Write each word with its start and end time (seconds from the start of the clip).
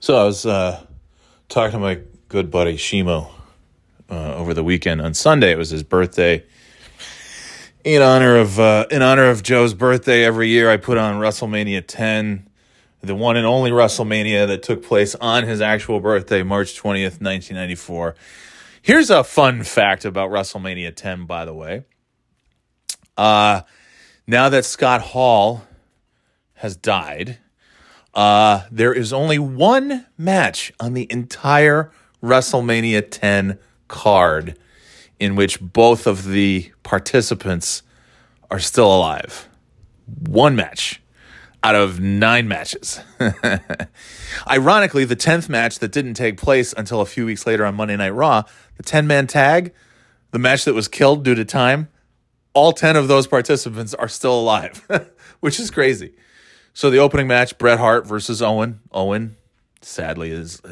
So 0.00 0.16
I 0.16 0.24
was 0.24 0.46
uh, 0.46 0.80
talking 1.48 1.72
to 1.72 1.78
my 1.80 1.98
good 2.28 2.52
buddy 2.52 2.76
Shimo 2.76 3.32
uh, 4.08 4.34
over 4.36 4.54
the 4.54 4.62
weekend. 4.62 5.00
On 5.00 5.12
Sunday, 5.12 5.50
it 5.50 5.58
was 5.58 5.70
his 5.70 5.82
birthday. 5.82 6.44
In 7.82 8.00
honor 8.00 8.36
of 8.36 8.60
uh, 8.60 8.86
in 8.92 9.02
honor 9.02 9.28
of 9.28 9.42
Joe's 9.42 9.74
birthday, 9.74 10.24
every 10.24 10.50
year 10.50 10.70
I 10.70 10.76
put 10.76 10.98
on 10.98 11.16
WrestleMania 11.16 11.84
10, 11.84 12.48
the 13.02 13.16
one 13.16 13.36
and 13.36 13.44
only 13.44 13.72
WrestleMania 13.72 14.46
that 14.46 14.62
took 14.62 14.84
place 14.84 15.16
on 15.16 15.42
his 15.42 15.60
actual 15.60 15.98
birthday, 15.98 16.44
March 16.44 16.80
20th, 16.80 17.20
1994. 17.20 18.14
Here's 18.80 19.10
a 19.10 19.24
fun 19.24 19.64
fact 19.64 20.04
about 20.04 20.30
WrestleMania 20.30 20.94
10, 20.94 21.26
by 21.26 21.44
the 21.44 21.54
way. 21.54 21.84
Uh, 23.16 23.62
now 24.28 24.48
that 24.48 24.64
Scott 24.64 25.00
Hall 25.00 25.62
has 26.54 26.76
died, 26.76 27.38
uh, 28.18 28.66
there 28.72 28.92
is 28.92 29.12
only 29.12 29.38
one 29.38 30.04
match 30.18 30.72
on 30.80 30.92
the 30.92 31.06
entire 31.08 31.92
WrestleMania 32.20 33.08
10 33.08 33.60
card 33.86 34.58
in 35.20 35.36
which 35.36 35.60
both 35.60 36.04
of 36.04 36.24
the 36.24 36.72
participants 36.82 37.84
are 38.50 38.58
still 38.58 38.92
alive. 38.92 39.48
One 40.26 40.56
match 40.56 41.00
out 41.62 41.76
of 41.76 42.00
nine 42.00 42.48
matches. 42.48 42.98
Ironically, 44.50 45.04
the 45.04 45.14
10th 45.14 45.48
match 45.48 45.78
that 45.78 45.92
didn't 45.92 46.14
take 46.14 46.38
place 46.38 46.74
until 46.76 47.00
a 47.00 47.06
few 47.06 47.24
weeks 47.24 47.46
later 47.46 47.64
on 47.64 47.76
Monday 47.76 47.94
Night 47.94 48.10
Raw, 48.10 48.42
the 48.78 48.82
10 48.82 49.06
man 49.06 49.28
tag, 49.28 49.72
the 50.32 50.40
match 50.40 50.64
that 50.64 50.74
was 50.74 50.88
killed 50.88 51.22
due 51.22 51.36
to 51.36 51.44
time, 51.44 51.86
all 52.52 52.72
10 52.72 52.96
of 52.96 53.06
those 53.06 53.28
participants 53.28 53.94
are 53.94 54.08
still 54.08 54.40
alive, 54.40 54.84
which 55.38 55.60
is 55.60 55.70
crazy. 55.70 56.14
So 56.78 56.90
the 56.90 56.98
opening 56.98 57.26
match, 57.26 57.58
Bret 57.58 57.80
Hart 57.80 58.06
versus 58.06 58.40
Owen. 58.40 58.78
Owen, 58.92 59.34
sadly, 59.80 60.30
is 60.30 60.62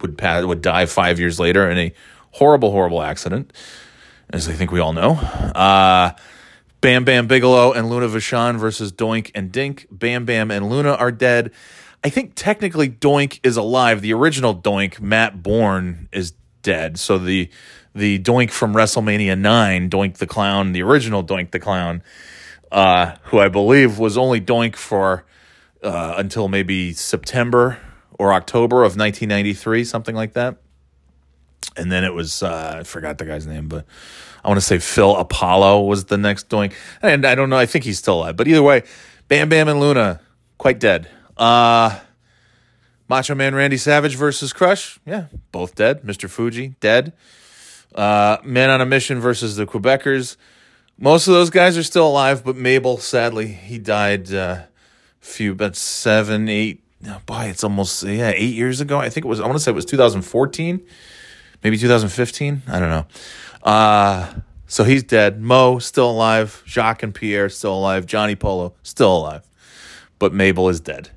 would 0.00 0.16
pass, 0.16 0.42
would 0.46 0.62
die 0.62 0.86
five 0.86 1.20
years 1.20 1.38
later 1.38 1.68
in 1.68 1.76
a 1.76 1.92
horrible, 2.30 2.70
horrible 2.70 3.02
accident, 3.02 3.52
as 4.30 4.48
I 4.48 4.54
think 4.54 4.72
we 4.72 4.80
all 4.80 4.94
know. 4.94 5.10
Uh, 5.10 6.12
Bam 6.80 7.04
Bam 7.04 7.26
Bigelow 7.26 7.74
and 7.74 7.90
Luna 7.90 8.08
Vachon 8.08 8.56
versus 8.58 8.92
Doink 8.92 9.30
and 9.34 9.52
Dink. 9.52 9.86
Bam 9.90 10.24
Bam 10.24 10.50
and 10.50 10.70
Luna 10.70 10.94
are 10.94 11.12
dead. 11.12 11.50
I 12.02 12.08
think 12.08 12.32
technically 12.34 12.88
Doink 12.88 13.38
is 13.42 13.58
alive. 13.58 14.00
The 14.00 14.14
original 14.14 14.56
Doink, 14.56 15.02
Matt 15.02 15.42
Borne, 15.42 16.08
is 16.12 16.32
dead. 16.62 16.98
So 16.98 17.18
the 17.18 17.50
the 17.94 18.18
Doink 18.20 18.52
from 18.52 18.72
WrestleMania 18.72 19.38
nine, 19.38 19.90
Doink 19.90 20.16
the 20.16 20.26
Clown, 20.26 20.72
the 20.72 20.80
original 20.80 21.22
Doink 21.22 21.50
the 21.50 21.60
Clown, 21.60 22.02
uh, 22.70 23.16
who 23.24 23.38
I 23.38 23.48
believe 23.48 23.98
was 23.98 24.16
only 24.16 24.40
Doink 24.40 24.76
for 24.76 25.26
uh, 25.82 26.14
until 26.16 26.48
maybe 26.48 26.92
September 26.92 27.78
or 28.18 28.32
October 28.32 28.78
of 28.78 28.96
1993, 28.96 29.84
something 29.84 30.14
like 30.14 30.34
that. 30.34 30.56
And 31.76 31.90
then 31.90 32.04
it 32.04 32.12
was 32.12 32.42
uh, 32.42 32.76
I 32.80 32.82
forgot 32.84 33.18
the 33.18 33.24
guy's 33.24 33.46
name, 33.46 33.68
but 33.68 33.86
I 34.44 34.48
want 34.48 34.58
to 34.58 34.66
say 34.66 34.78
Phil 34.78 35.16
Apollo 35.16 35.82
was 35.82 36.06
the 36.06 36.18
next 36.18 36.48
Doink, 36.48 36.72
and 37.00 37.24
I 37.24 37.34
don't 37.34 37.50
know. 37.50 37.56
I 37.56 37.66
think 37.66 37.84
he's 37.84 37.98
still 37.98 38.18
alive, 38.18 38.36
but 38.36 38.48
either 38.48 38.62
way, 38.62 38.82
Bam 39.28 39.48
Bam 39.48 39.68
and 39.68 39.80
Luna 39.80 40.20
quite 40.58 40.78
dead. 40.78 41.08
Uh, 41.36 41.98
Macho 43.08 43.34
Man 43.34 43.54
Randy 43.54 43.76
Savage 43.76 44.16
versus 44.16 44.52
Crush, 44.52 44.98
yeah, 45.06 45.26
both 45.50 45.74
dead. 45.74 46.02
Mr. 46.02 46.28
Fuji 46.28 46.74
dead. 46.80 47.12
Uh, 47.94 48.38
Man 48.42 48.70
on 48.70 48.80
a 48.80 48.86
Mission 48.86 49.20
versus 49.20 49.56
the 49.56 49.66
Quebecers. 49.66 50.36
Most 50.98 51.26
of 51.26 51.34
those 51.34 51.50
guys 51.50 51.76
are 51.76 51.82
still 51.82 52.06
alive, 52.06 52.44
but 52.44 52.56
Mabel, 52.56 52.98
sadly, 52.98 53.48
he 53.48 53.78
died. 53.78 54.32
Uh, 54.32 54.62
few, 55.22 55.54
but 55.54 55.74
seven, 55.76 56.48
eight. 56.48 56.82
Oh 57.06 57.20
boy, 57.24 57.44
it's 57.44 57.64
almost 57.64 58.02
yeah, 58.02 58.32
eight 58.34 58.54
years 58.54 58.80
ago. 58.80 58.98
I 58.98 59.08
think 59.08 59.24
it 59.24 59.28
was. 59.28 59.40
I 59.40 59.46
want 59.46 59.54
to 59.54 59.60
say 59.60 59.70
it 59.70 59.74
was 59.74 59.86
2014, 59.86 60.84
maybe 61.64 61.78
2015. 61.78 62.62
I 62.68 62.78
don't 62.78 62.90
know. 62.90 63.06
Uh, 63.62 64.34
so 64.66 64.84
he's 64.84 65.02
dead. 65.02 65.40
Mo 65.40 65.78
still 65.78 66.10
alive. 66.10 66.62
Jacques 66.66 67.02
and 67.02 67.14
Pierre 67.14 67.48
still 67.48 67.74
alive. 67.74 68.06
Johnny 68.06 68.36
Polo 68.36 68.74
still 68.82 69.16
alive, 69.16 69.48
but 70.18 70.34
Mabel 70.34 70.68
is 70.68 70.80
dead. 70.80 71.10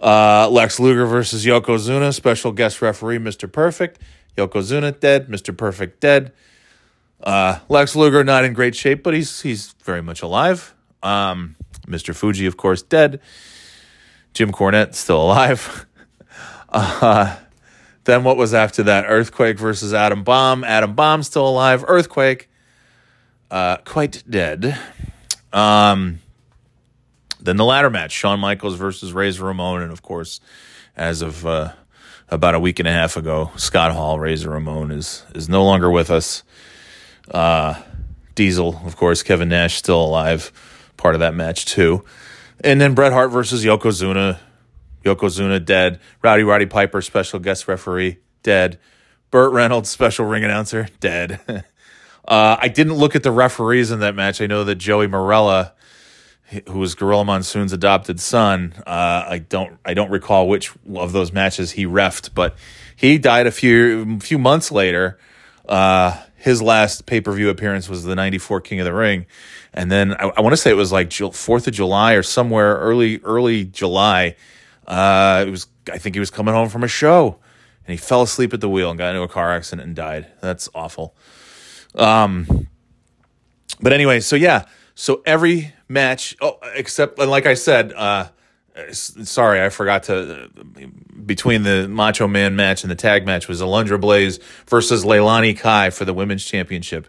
Uh, 0.00 0.48
Lex 0.50 0.80
Luger 0.80 1.06
versus 1.06 1.44
Yokozuna. 1.44 2.14
Special 2.14 2.52
guest 2.52 2.82
referee, 2.82 3.18
Mr. 3.18 3.50
Perfect. 3.50 4.00
Yokozuna 4.36 4.98
dead. 4.98 5.28
Mr. 5.28 5.56
Perfect 5.56 6.00
dead. 6.00 6.32
Uh, 7.22 7.58
Lex 7.68 7.94
Luger 7.94 8.24
not 8.24 8.44
in 8.44 8.54
great 8.54 8.74
shape, 8.74 9.02
but 9.02 9.12
he's 9.12 9.42
he's 9.42 9.74
very 9.84 10.02
much 10.02 10.22
alive. 10.22 10.74
Um, 11.02 11.56
Mr. 11.90 12.14
Fuji, 12.14 12.46
of 12.46 12.56
course, 12.56 12.82
dead. 12.82 13.20
Jim 14.32 14.52
Cornette 14.52 14.94
still 14.94 15.20
alive. 15.20 15.86
uh, 16.68 17.36
then 18.04 18.24
what 18.24 18.36
was 18.36 18.54
after 18.54 18.82
that? 18.84 19.04
Earthquake 19.06 19.58
versus 19.58 19.92
Adam 19.92 20.22
Bomb. 20.22 20.64
Adam 20.64 20.94
Bomb 20.94 21.22
still 21.22 21.48
alive. 21.48 21.84
Earthquake, 21.86 22.48
uh, 23.50 23.78
quite 23.78 24.22
dead. 24.28 24.78
Um, 25.52 26.20
then 27.40 27.56
the 27.56 27.64
ladder 27.64 27.90
match: 27.90 28.12
Shawn 28.12 28.40
Michaels 28.40 28.76
versus 28.76 29.12
Razor 29.12 29.44
Ramon, 29.44 29.82
and 29.82 29.92
of 29.92 30.02
course, 30.02 30.40
as 30.96 31.22
of 31.22 31.44
uh, 31.44 31.72
about 32.28 32.54
a 32.54 32.60
week 32.60 32.78
and 32.78 32.86
a 32.86 32.92
half 32.92 33.16
ago, 33.16 33.50
Scott 33.56 33.92
Hall, 33.92 34.18
Razor 34.18 34.50
Ramon 34.50 34.90
is 34.90 35.24
is 35.34 35.48
no 35.48 35.64
longer 35.64 35.90
with 35.90 36.10
us. 36.10 36.42
Uh, 37.30 37.80
Diesel, 38.34 38.80
of 38.84 38.96
course, 38.96 39.22
Kevin 39.22 39.48
Nash 39.48 39.74
still 39.74 40.02
alive 40.02 40.52
part 41.00 41.14
of 41.14 41.20
that 41.20 41.34
match 41.34 41.64
too. 41.64 42.04
And 42.62 42.80
then 42.80 42.94
Bret 42.94 43.12
Hart 43.12 43.30
versus 43.30 43.64
Yokozuna. 43.64 44.38
Yokozuna 45.04 45.64
dead. 45.64 45.98
Rowdy 46.22 46.42
Roddy 46.42 46.66
Piper, 46.66 47.00
special 47.00 47.40
guest 47.40 47.66
referee, 47.66 48.18
dead. 48.42 48.78
Burt 49.30 49.52
Reynolds, 49.52 49.88
special 49.88 50.26
ring 50.26 50.44
announcer, 50.44 50.88
dead. 50.98 51.40
uh, 52.28 52.56
I 52.60 52.68
didn't 52.68 52.94
look 52.94 53.14
at 53.14 53.22
the 53.22 53.30
referees 53.30 53.90
in 53.90 54.00
that 54.00 54.14
match. 54.14 54.40
I 54.40 54.46
know 54.46 54.64
that 54.64 54.74
Joey 54.74 55.06
Marella, 55.06 55.72
who 56.68 56.78
was 56.78 56.94
Gorilla 56.94 57.24
Monsoon's 57.24 57.72
adopted 57.72 58.20
son, 58.20 58.74
uh, 58.86 59.24
I 59.28 59.38
don't 59.38 59.78
I 59.84 59.94
don't 59.94 60.10
recall 60.10 60.48
which 60.48 60.72
of 60.94 61.12
those 61.12 61.32
matches 61.32 61.72
he 61.72 61.86
refed, 61.86 62.34
but 62.34 62.56
he 62.96 63.18
died 63.18 63.46
a 63.46 63.52
few 63.52 64.18
few 64.18 64.38
months 64.38 64.72
later. 64.72 65.18
Uh, 65.68 66.20
his 66.34 66.60
last 66.60 67.06
pay 67.06 67.20
per 67.20 67.32
view 67.32 67.50
appearance 67.50 67.88
was 67.88 68.02
the 68.02 68.16
'94 68.16 68.62
King 68.62 68.80
of 68.80 68.84
the 68.84 68.92
Ring, 68.92 69.26
and 69.72 69.90
then 69.90 70.14
I, 70.14 70.30
I 70.36 70.40
want 70.40 70.52
to 70.52 70.56
say 70.56 70.70
it 70.70 70.74
was 70.74 70.92
like 70.92 71.12
Fourth 71.12 71.66
of 71.66 71.72
July 71.72 72.14
or 72.14 72.22
somewhere 72.22 72.76
early 72.76 73.20
early 73.22 73.64
July. 73.64 74.36
Uh, 74.86 75.44
it 75.46 75.50
was 75.50 75.66
I 75.92 75.98
think 75.98 76.16
he 76.16 76.20
was 76.20 76.30
coming 76.30 76.54
home 76.54 76.68
from 76.68 76.82
a 76.82 76.88
show, 76.88 77.38
and 77.86 77.92
he 77.92 77.96
fell 77.96 78.22
asleep 78.22 78.52
at 78.52 78.60
the 78.60 78.68
wheel 78.68 78.90
and 78.90 78.98
got 78.98 79.10
into 79.10 79.22
a 79.22 79.28
car 79.28 79.52
accident 79.52 79.86
and 79.86 79.96
died. 79.96 80.26
That's 80.40 80.68
awful. 80.74 81.14
Um, 81.94 82.68
but 83.80 83.92
anyway, 83.92 84.20
so 84.20 84.36
yeah, 84.36 84.66
so 84.94 85.22
every 85.24 85.72
match, 85.88 86.36
oh, 86.40 86.58
except 86.74 87.18
like 87.18 87.46
I 87.46 87.54
said, 87.54 87.92
uh, 87.92 88.28
sorry, 88.92 89.62
I 89.62 89.68
forgot 89.68 90.04
to. 90.04 90.50
Between 91.24 91.62
the 91.62 91.86
Macho 91.86 92.26
Man 92.26 92.56
match 92.56 92.82
and 92.82 92.90
the 92.90 92.96
tag 92.96 93.24
match 93.24 93.46
was 93.46 93.60
Alundra 93.60 94.00
Blaze 94.00 94.40
versus 94.66 95.04
Leilani 95.04 95.56
Kai 95.56 95.90
for 95.90 96.04
the 96.04 96.14
women's 96.14 96.44
championship, 96.44 97.06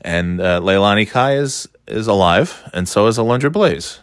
and 0.00 0.40
uh, 0.40 0.60
Leilani 0.60 1.08
Kai 1.08 1.36
is 1.36 1.68
is 1.86 2.06
alive, 2.06 2.68
and 2.72 2.88
so 2.88 3.06
is 3.06 3.18
Alundra 3.18 3.50
Blaze. 3.50 4.00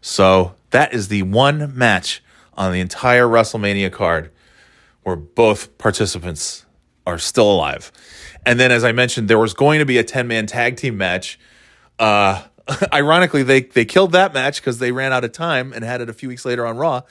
So 0.00 0.54
that 0.70 0.92
is 0.92 1.08
the 1.08 1.22
one 1.22 1.76
match 1.76 2.22
on 2.54 2.72
the 2.72 2.80
entire 2.80 3.26
WrestleMania 3.26 3.92
card 3.92 4.30
where 5.02 5.16
both 5.16 5.76
participants 5.78 6.66
are 7.06 7.18
still 7.18 7.50
alive. 7.50 7.90
And 8.44 8.58
then, 8.58 8.70
as 8.70 8.84
I 8.84 8.92
mentioned, 8.92 9.28
there 9.28 9.38
was 9.38 9.54
going 9.54 9.78
to 9.78 9.84
be 9.84 9.98
a 9.98 10.04
10 10.04 10.26
man 10.26 10.46
tag 10.46 10.76
team 10.76 10.96
match. 10.96 11.38
Uh, 11.98 12.42
ironically, 12.92 13.42
they, 13.42 13.62
they 13.62 13.84
killed 13.84 14.12
that 14.12 14.32
match 14.32 14.60
because 14.60 14.78
they 14.78 14.92
ran 14.92 15.12
out 15.12 15.24
of 15.24 15.32
time 15.32 15.72
and 15.72 15.84
had 15.84 16.00
it 16.00 16.08
a 16.08 16.12
few 16.12 16.28
weeks 16.28 16.44
later 16.44 16.66
on 16.66 16.76
Raw. 16.76 17.02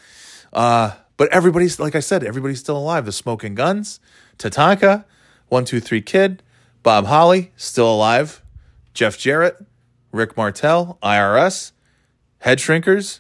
Uh, 0.52 0.96
but 1.18 1.30
everybody's, 1.30 1.80
like 1.80 1.96
I 1.96 2.00
said, 2.00 2.24
everybody's 2.24 2.60
still 2.60 2.78
alive. 2.78 3.06
The 3.06 3.12
Smoking 3.12 3.56
Guns, 3.56 4.00
Tatanka, 4.38 5.06
123 5.50 6.02
Kid, 6.02 6.44
Bob 6.82 7.06
Holly, 7.06 7.52
still 7.58 7.94
alive. 7.94 8.42
Jeff 8.94 9.18
Jarrett, 9.18 9.58
Rick 10.12 10.36
Martel, 10.38 10.98
IRS, 11.04 11.72
Head 12.40 12.60
Shrinkers, 12.60 13.20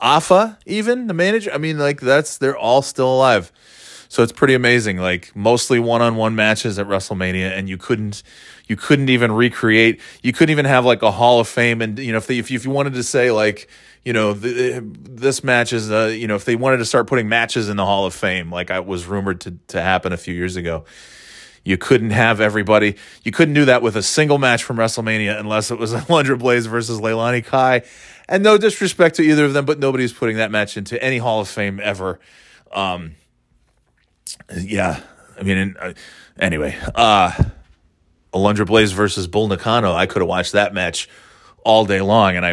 AFA, 0.00 0.58
even 0.66 1.06
the 1.06 1.14
manager. 1.14 1.50
I 1.52 1.58
mean, 1.58 1.78
like 1.78 2.00
that's 2.00 2.38
they're 2.38 2.56
all 2.56 2.82
still 2.82 3.14
alive. 3.14 3.52
So 4.08 4.22
it's 4.22 4.32
pretty 4.32 4.54
amazing. 4.54 4.98
Like 4.98 5.34
mostly 5.34 5.78
one-on-one 5.78 6.34
matches 6.34 6.78
at 6.78 6.86
WrestleMania, 6.86 7.50
and 7.50 7.68
you 7.68 7.76
couldn't, 7.76 8.22
you 8.66 8.76
couldn't 8.76 9.08
even 9.08 9.32
recreate. 9.32 10.00
You 10.22 10.32
couldn't 10.32 10.52
even 10.52 10.64
have 10.64 10.84
like 10.84 11.02
a 11.02 11.10
Hall 11.10 11.40
of 11.40 11.48
Fame, 11.48 11.82
and 11.82 11.98
you 11.98 12.12
know 12.12 12.18
if 12.18 12.26
they, 12.26 12.38
if 12.38 12.50
you, 12.50 12.56
if 12.56 12.64
you 12.64 12.70
wanted 12.70 12.94
to 12.94 13.02
say 13.02 13.30
like 13.30 13.68
you 14.04 14.12
know 14.12 14.32
the, 14.32 14.80
this 14.80 15.42
match 15.42 15.72
is 15.72 15.90
uh, 15.90 16.14
you 16.16 16.26
know 16.26 16.36
if 16.36 16.44
they 16.44 16.56
wanted 16.56 16.78
to 16.78 16.84
start 16.84 17.06
putting 17.06 17.28
matches 17.28 17.68
in 17.68 17.76
the 17.76 17.84
Hall 17.84 18.06
of 18.06 18.14
Fame, 18.14 18.50
like 18.50 18.70
I 18.70 18.80
was 18.80 19.06
rumored 19.06 19.40
to 19.42 19.58
to 19.68 19.82
happen 19.82 20.12
a 20.12 20.16
few 20.16 20.34
years 20.34 20.56
ago. 20.56 20.84
You 21.66 21.76
couldn't 21.76 22.10
have 22.10 22.40
everybody. 22.40 22.94
You 23.24 23.32
couldn't 23.32 23.54
do 23.54 23.64
that 23.64 23.82
with 23.82 23.96
a 23.96 24.02
single 24.02 24.38
match 24.38 24.62
from 24.62 24.76
WrestleMania 24.76 25.36
unless 25.36 25.72
it 25.72 25.78
was 25.80 25.92
Alundra 25.94 26.38
Blaze 26.38 26.66
versus 26.66 27.00
Leilani 27.00 27.44
Kai. 27.44 27.82
And 28.28 28.44
no 28.44 28.56
disrespect 28.56 29.16
to 29.16 29.22
either 29.22 29.44
of 29.44 29.52
them, 29.52 29.64
but 29.64 29.80
nobody's 29.80 30.12
putting 30.12 30.36
that 30.36 30.52
match 30.52 30.76
into 30.76 31.02
any 31.02 31.18
Hall 31.18 31.40
of 31.40 31.48
Fame 31.48 31.80
ever. 31.82 32.20
Um, 32.70 33.16
yeah, 34.56 35.00
I 35.36 35.42
mean, 35.42 35.74
uh, 35.80 35.94
anyway, 36.38 36.78
uh, 36.94 37.32
Alundra 38.32 38.64
Blaze 38.64 38.92
versus 38.92 39.26
Bull 39.26 39.48
Nakano. 39.48 39.92
I 39.92 40.06
could 40.06 40.22
have 40.22 40.28
watched 40.28 40.52
that 40.52 40.72
match 40.72 41.08
all 41.64 41.84
day 41.84 42.00
long, 42.00 42.36
and 42.36 42.46
I 42.46 42.52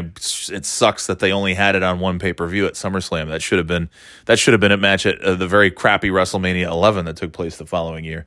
it 0.52 0.66
sucks 0.66 1.06
that 1.06 1.20
they 1.20 1.32
only 1.32 1.54
had 1.54 1.76
it 1.76 1.84
on 1.84 2.00
one 2.00 2.18
pay 2.18 2.34
per 2.34 2.48
view 2.48 2.66
at 2.66 2.74
SummerSlam. 2.74 3.28
That 3.28 3.44
should 3.44 3.60
have 3.60 3.68
been 3.68 3.92
that 4.26 4.40
should 4.40 4.56
have 4.56 4.62
been 4.62 4.72
a 4.72 4.78
match 4.78 5.06
at 5.06 5.22
uh, 5.22 5.36
the 5.36 5.48
very 5.48 5.70
crappy 5.70 6.10
WrestleMania 6.10 6.68
11 6.68 7.06
that 7.06 7.18
took 7.18 7.32
place 7.32 7.58
the 7.58 7.68
following 7.68 8.06
year. 8.06 8.26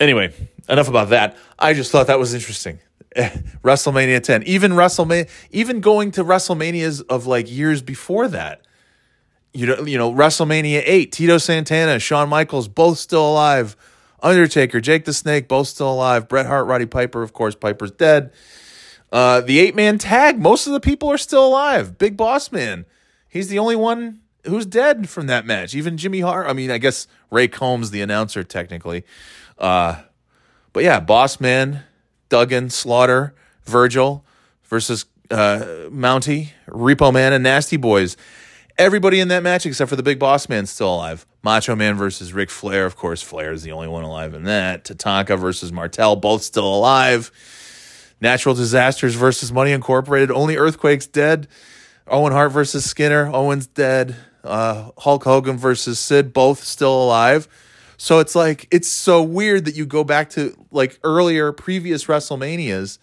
Anyway, 0.00 0.32
enough 0.68 0.88
about 0.88 1.10
that. 1.10 1.36
I 1.58 1.74
just 1.74 1.90
thought 1.90 2.06
that 2.06 2.18
was 2.18 2.34
interesting. 2.34 2.78
WrestleMania 3.16 4.22
10, 4.22 4.44
even 4.44 4.72
WrestleMania, 4.72 5.28
even 5.50 5.80
going 5.80 6.10
to 6.12 6.24
WrestleManias 6.24 7.02
of 7.08 7.26
like 7.26 7.50
years 7.50 7.82
before 7.82 8.28
that. 8.28 8.62
You 9.52 9.66
know, 9.66 9.84
you 9.84 9.98
know, 9.98 10.12
WrestleMania 10.12 10.82
8, 10.84 11.10
Tito 11.10 11.38
Santana, 11.38 11.98
Shawn 11.98 12.28
Michaels, 12.28 12.68
both 12.68 12.98
still 12.98 13.28
alive. 13.28 13.76
Undertaker, 14.20 14.80
Jake 14.80 15.04
the 15.04 15.12
Snake, 15.12 15.48
both 15.48 15.68
still 15.68 15.92
alive. 15.92 16.28
Bret 16.28 16.46
Hart, 16.46 16.66
Roddy 16.66 16.86
Piper, 16.86 17.22
of 17.22 17.32
course, 17.32 17.54
Piper's 17.54 17.92
dead. 17.92 18.32
Uh, 19.10 19.40
the 19.40 19.58
eight 19.58 19.74
man 19.74 19.98
tag, 19.98 20.38
most 20.38 20.66
of 20.66 20.72
the 20.72 20.80
people 20.80 21.10
are 21.10 21.18
still 21.18 21.46
alive. 21.46 21.96
Big 21.98 22.16
Boss 22.16 22.52
Man, 22.52 22.84
he's 23.28 23.48
the 23.48 23.58
only 23.58 23.76
one 23.76 24.20
who's 24.44 24.66
dead 24.66 25.08
from 25.08 25.28
that 25.28 25.46
match. 25.46 25.74
Even 25.74 25.96
Jimmy 25.96 26.20
Hart. 26.20 26.46
I 26.46 26.52
mean, 26.52 26.70
I 26.70 26.78
guess 26.78 27.06
Ray 27.30 27.48
Combs, 27.48 27.90
the 27.90 28.02
announcer, 28.02 28.44
technically. 28.44 29.04
Uh, 29.58 30.02
but 30.72 30.84
yeah, 30.84 31.00
Boss 31.00 31.40
Man, 31.40 31.82
Duggan, 32.28 32.70
Slaughter, 32.70 33.34
Virgil 33.64 34.24
versus 34.64 35.06
uh, 35.30 35.88
Mountie, 35.90 36.50
Repo 36.68 37.12
Man, 37.12 37.32
and 37.32 37.42
Nasty 37.42 37.76
Boys. 37.76 38.16
Everybody 38.76 39.18
in 39.18 39.28
that 39.28 39.42
match 39.42 39.66
except 39.66 39.88
for 39.88 39.96
the 39.96 40.02
Big 40.02 40.18
Boss 40.18 40.48
Man 40.48 40.66
still 40.66 40.94
alive. 40.94 41.26
Macho 41.42 41.74
Man 41.74 41.96
versus 41.96 42.32
Ric 42.32 42.50
Flair. 42.50 42.86
Of 42.86 42.96
course, 42.96 43.22
Flair 43.22 43.52
is 43.52 43.62
the 43.62 43.72
only 43.72 43.88
one 43.88 44.04
alive 44.04 44.34
in 44.34 44.44
that. 44.44 44.84
Tatanka 44.84 45.38
versus 45.38 45.72
Martel, 45.72 46.16
both 46.16 46.42
still 46.42 46.72
alive. 46.72 47.32
Natural 48.20 48.54
Disasters 48.54 49.14
versus 49.14 49.52
Money 49.52 49.72
Incorporated. 49.72 50.30
Only 50.30 50.56
Earthquake's 50.56 51.06
dead. 51.06 51.48
Owen 52.06 52.32
Hart 52.32 52.52
versus 52.52 52.84
Skinner. 52.84 53.30
Owen's 53.32 53.66
dead. 53.66 54.16
Uh, 54.42 54.90
Hulk 54.98 55.24
Hogan 55.24 55.56
versus 55.56 55.98
Sid, 55.98 56.32
both 56.32 56.64
still 56.64 57.02
alive. 57.04 57.48
So 57.98 58.20
it's 58.20 58.36
like 58.36 58.68
it's 58.70 58.88
so 58.88 59.22
weird 59.22 59.64
that 59.64 59.74
you 59.74 59.84
go 59.84 60.04
back 60.04 60.30
to 60.30 60.56
like 60.70 60.98
earlier 61.02 61.50
previous 61.50 62.04
WrestleManias, 62.04 62.98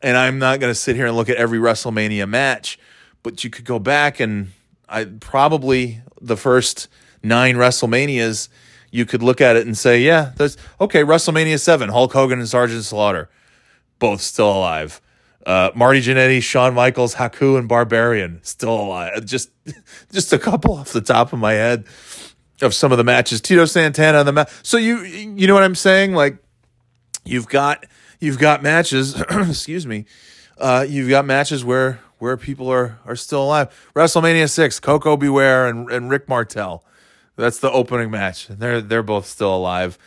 and 0.00 0.16
I'm 0.16 0.38
not 0.38 0.58
going 0.58 0.70
to 0.70 0.74
sit 0.74 0.96
here 0.96 1.06
and 1.06 1.14
look 1.14 1.28
at 1.28 1.36
every 1.36 1.58
WrestleMania 1.58 2.26
match, 2.26 2.78
but 3.22 3.44
you 3.44 3.50
could 3.50 3.66
go 3.66 3.78
back 3.78 4.18
and 4.18 4.52
I 4.88 5.04
probably 5.04 6.00
the 6.18 6.36
first 6.36 6.88
nine 7.22 7.56
WrestleManias, 7.56 8.48
you 8.90 9.04
could 9.04 9.22
look 9.22 9.42
at 9.42 9.54
it 9.54 9.66
and 9.66 9.76
say, 9.76 10.00
yeah, 10.00 10.32
that's 10.36 10.56
okay. 10.80 11.02
WrestleMania 11.02 11.60
seven, 11.60 11.90
Hulk 11.90 12.14
Hogan 12.14 12.38
and 12.38 12.48
Sergeant 12.48 12.84
Slaughter, 12.84 13.28
both 13.98 14.22
still 14.22 14.50
alive. 14.50 15.02
Uh, 15.44 15.70
Marty 15.74 16.00
Jannetty, 16.00 16.42
Shawn 16.42 16.74
Michaels, 16.74 17.16
Haku, 17.16 17.58
and 17.58 17.68
Barbarian 17.68 18.40
still 18.42 18.80
alive. 18.80 19.24
Just, 19.26 19.50
just 20.10 20.32
a 20.32 20.38
couple 20.38 20.74
off 20.74 20.92
the 20.92 21.02
top 21.02 21.34
of 21.34 21.38
my 21.38 21.52
head 21.52 21.84
of 22.62 22.74
some 22.74 22.92
of 22.92 22.98
the 22.98 23.04
matches. 23.04 23.40
Tito 23.40 23.64
Santana 23.64 24.18
on 24.18 24.26
the 24.26 24.32
match. 24.32 24.50
So 24.62 24.76
you 24.76 25.00
you 25.02 25.46
know 25.46 25.54
what 25.54 25.62
I'm 25.62 25.74
saying? 25.74 26.14
Like 26.14 26.38
you've 27.24 27.48
got 27.48 27.84
you've 28.20 28.38
got 28.38 28.62
matches. 28.62 29.20
excuse 29.30 29.86
me. 29.86 30.06
Uh, 30.58 30.86
you've 30.88 31.10
got 31.10 31.24
matches 31.24 31.64
where 31.64 32.00
where 32.18 32.36
people 32.36 32.68
are 32.68 32.98
are 33.04 33.16
still 33.16 33.42
alive. 33.42 33.90
WrestleMania 33.94 34.50
six, 34.50 34.80
Koko 34.80 35.16
B. 35.16 35.28
Ware 35.28 35.66
and 35.66 35.90
and 35.90 36.10
Rick 36.10 36.28
Martel. 36.28 36.84
That's 37.36 37.58
the 37.58 37.70
opening 37.70 38.10
match. 38.10 38.48
They're 38.48 38.80
they're 38.80 39.02
both 39.02 39.26
still 39.26 39.54
alive. 39.54 39.98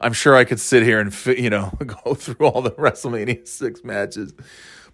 I'm 0.00 0.12
sure 0.12 0.36
I 0.36 0.44
could 0.44 0.60
sit 0.60 0.82
here 0.84 1.00
and 1.00 1.14
you 1.26 1.50
know 1.50 1.72
go 2.04 2.14
through 2.14 2.46
all 2.46 2.62
the 2.62 2.70
WrestleMania 2.72 3.46
six 3.46 3.84
matches, 3.84 4.32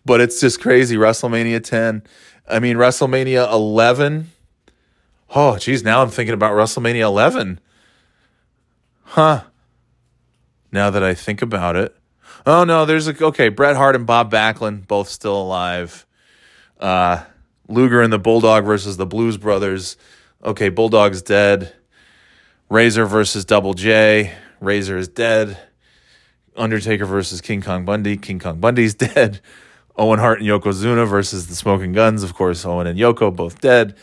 but 0.04 0.20
it's 0.20 0.40
just 0.40 0.60
crazy. 0.60 0.96
WrestleMania 0.96 1.62
ten. 1.62 2.02
I 2.48 2.58
mean 2.58 2.76
WrestleMania 2.76 3.50
eleven 3.52 4.32
Oh, 5.34 5.58
geez, 5.58 5.82
now 5.82 6.00
I'm 6.00 6.10
thinking 6.10 6.34
about 6.34 6.52
WrestleMania 6.52 7.00
11. 7.00 7.58
Huh. 9.02 9.42
Now 10.70 10.90
that 10.90 11.02
I 11.02 11.14
think 11.14 11.42
about 11.42 11.74
it. 11.74 11.96
Oh, 12.46 12.62
no, 12.64 12.84
there's 12.84 13.08
a. 13.08 13.24
Okay, 13.24 13.48
Bret 13.48 13.76
Hart 13.76 13.96
and 13.96 14.06
Bob 14.06 14.30
Backlund, 14.30 14.86
both 14.86 15.08
still 15.08 15.40
alive. 15.40 16.06
Uh, 16.78 17.24
Luger 17.68 18.00
and 18.00 18.12
the 18.12 18.18
Bulldog 18.18 18.64
versus 18.64 18.96
the 18.96 19.06
Blues 19.06 19.36
Brothers. 19.36 19.96
Okay, 20.44 20.68
Bulldog's 20.68 21.22
dead. 21.22 21.72
Razor 22.68 23.06
versus 23.06 23.44
Double 23.44 23.74
J. 23.74 24.32
Razor 24.60 24.98
is 24.98 25.08
dead. 25.08 25.58
Undertaker 26.56 27.06
versus 27.06 27.40
King 27.40 27.62
Kong 27.62 27.84
Bundy. 27.84 28.16
King 28.16 28.38
Kong 28.38 28.60
Bundy's 28.60 28.94
dead. 28.94 29.40
Owen 29.96 30.18
Hart 30.18 30.40
and 30.40 30.48
Yokozuna 30.48 31.08
versus 31.08 31.46
the 31.46 31.54
Smoking 31.54 31.92
Guns. 31.92 32.22
Of 32.22 32.34
course, 32.34 32.64
Owen 32.64 32.86
and 32.86 32.98
Yoko 32.98 33.34
both 33.34 33.60
dead. 33.60 33.96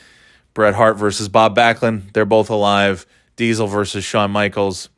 Bret 0.53 0.75
Hart 0.75 0.98
versus 0.98 1.30
Bob 1.30 1.56
Backlund. 1.56 2.13
They're 2.13 2.25
both 2.25 2.50
alive. 2.50 3.06
Diesel 3.36 3.68
versus 3.68 4.03
Shawn 4.03 4.31
Michaels. 4.31 4.89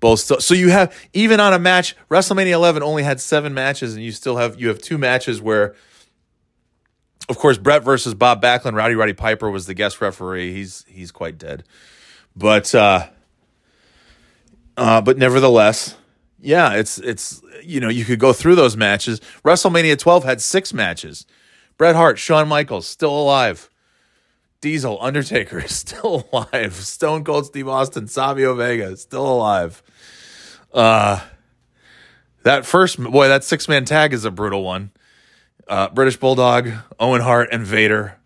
Both 0.00 0.20
still, 0.20 0.40
so 0.40 0.54
you 0.54 0.70
have 0.70 0.94
even 1.12 1.38
on 1.38 1.52
a 1.52 1.60
match 1.60 1.96
WrestleMania 2.10 2.50
11 2.50 2.82
only 2.82 3.04
had 3.04 3.20
7 3.20 3.54
matches 3.54 3.94
and 3.94 4.02
you 4.02 4.10
still 4.10 4.36
have 4.36 4.60
you 4.60 4.66
have 4.66 4.80
two 4.80 4.98
matches 4.98 5.40
where 5.40 5.76
of 7.28 7.38
course 7.38 7.56
Bret 7.56 7.84
versus 7.84 8.12
Bob 8.12 8.42
Backlund 8.42 8.74
Rowdy 8.74 8.96
Roddy 8.96 9.12
Piper 9.12 9.48
was 9.48 9.66
the 9.66 9.74
guest 9.74 10.00
referee. 10.00 10.52
He's 10.52 10.84
he's 10.88 11.12
quite 11.12 11.38
dead. 11.38 11.62
But 12.34 12.74
uh 12.74 13.08
uh 14.76 15.00
but 15.02 15.18
nevertheless, 15.18 15.96
yeah, 16.40 16.74
it's 16.74 16.98
it's 16.98 17.40
you 17.62 17.78
know, 17.78 17.88
you 17.88 18.04
could 18.04 18.18
go 18.18 18.32
through 18.32 18.56
those 18.56 18.76
matches. 18.76 19.20
WrestleMania 19.44 19.96
12 19.96 20.24
had 20.24 20.40
6 20.40 20.74
matches. 20.74 21.26
Bret 21.78 21.94
Hart, 21.94 22.18
Shawn 22.18 22.48
Michaels 22.48 22.88
still 22.88 23.16
alive. 23.16 23.70
Diesel, 24.62 24.96
Undertaker 25.00 25.58
is 25.58 25.74
still 25.76 26.26
alive. 26.32 26.74
Stone 26.74 27.24
Cold 27.24 27.44
Steve 27.46 27.68
Austin, 27.68 28.06
Savio 28.06 28.54
Vega 28.54 28.96
still 28.96 29.26
alive. 29.30 29.82
Uh, 30.72 31.20
that 32.44 32.64
first 32.64 32.98
boy, 32.98 33.28
that 33.28 33.44
six 33.44 33.68
man 33.68 33.84
tag 33.84 34.14
is 34.14 34.24
a 34.24 34.30
brutal 34.30 34.64
one. 34.64 34.92
Uh, 35.68 35.88
British 35.90 36.16
Bulldog, 36.16 36.70
Owen 36.98 37.20
Hart, 37.20 37.48
and 37.52 37.66
Vader, 37.66 38.18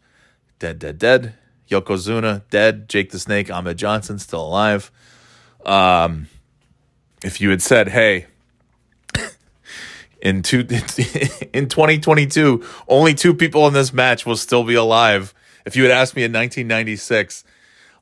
dead, 0.59 0.79
dead, 0.79 0.99
dead. 0.99 1.35
Yokozuna, 1.71 2.43
dead. 2.51 2.89
Jake 2.89 3.11
the 3.11 3.19
Snake, 3.19 3.51
Ahmed 3.51 3.77
Johnson, 3.77 4.19
still 4.19 4.47
alive. 4.47 4.93
Um, 5.65 6.29
if 7.25 7.41
you 7.41 7.51
had 7.51 7.61
said, 7.61 7.89
hey, 7.89 8.27
in 10.21 10.43
two 10.43 10.61
in 11.53 11.69
2022, 11.69 12.65
only 12.89 13.15
two 13.15 13.35
people 13.35 13.67
in 13.67 13.73
this 13.73 13.93
match 13.93 14.27
will 14.27 14.37
still 14.37 14.65
be 14.65 14.75
alive 14.75 15.35
if 15.67 15.77
you 15.77 15.83
had 15.83 15.93
asked 15.93 16.17
me 16.17 16.23
in 16.23 16.33
1996, 16.33 17.45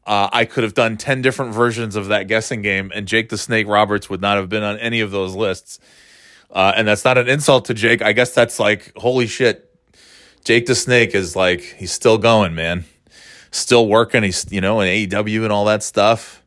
uh, 0.06 0.28
I 0.30 0.44
could 0.44 0.64
have 0.64 0.74
done 0.74 0.98
10 0.98 1.22
different 1.22 1.54
versions 1.54 1.96
of 1.96 2.08
that 2.08 2.28
guessing 2.28 2.60
game, 2.60 2.92
and 2.94 3.08
Jake 3.08 3.30
the 3.30 3.38
Snake 3.38 3.66
Roberts 3.66 4.10
would 4.10 4.20
not 4.20 4.36
have 4.36 4.50
been 4.50 4.62
on 4.62 4.78
any 4.78 5.00
of 5.00 5.10
those 5.10 5.34
lists. 5.34 5.80
Uh, 6.50 6.72
and 6.76 6.86
that's 6.86 7.04
not 7.04 7.16
an 7.16 7.26
insult 7.26 7.64
to 7.64 7.74
Jake. 7.74 8.02
I 8.02 8.12
guess 8.12 8.34
that's 8.34 8.60
like, 8.60 8.92
holy 8.96 9.26
shit. 9.26 9.70
Jake 10.44 10.66
the 10.66 10.74
Snake 10.74 11.14
is 11.14 11.34
like, 11.34 11.62
he's 11.62 11.90
still 11.90 12.18
going, 12.18 12.54
man. 12.54 12.84
Still 13.50 13.88
working. 13.88 14.22
He's, 14.22 14.46
you 14.52 14.60
know, 14.60 14.80
in 14.80 14.88
AEW 14.88 15.44
and 15.44 15.52
all 15.52 15.64
that 15.64 15.82
stuff. 15.82 16.42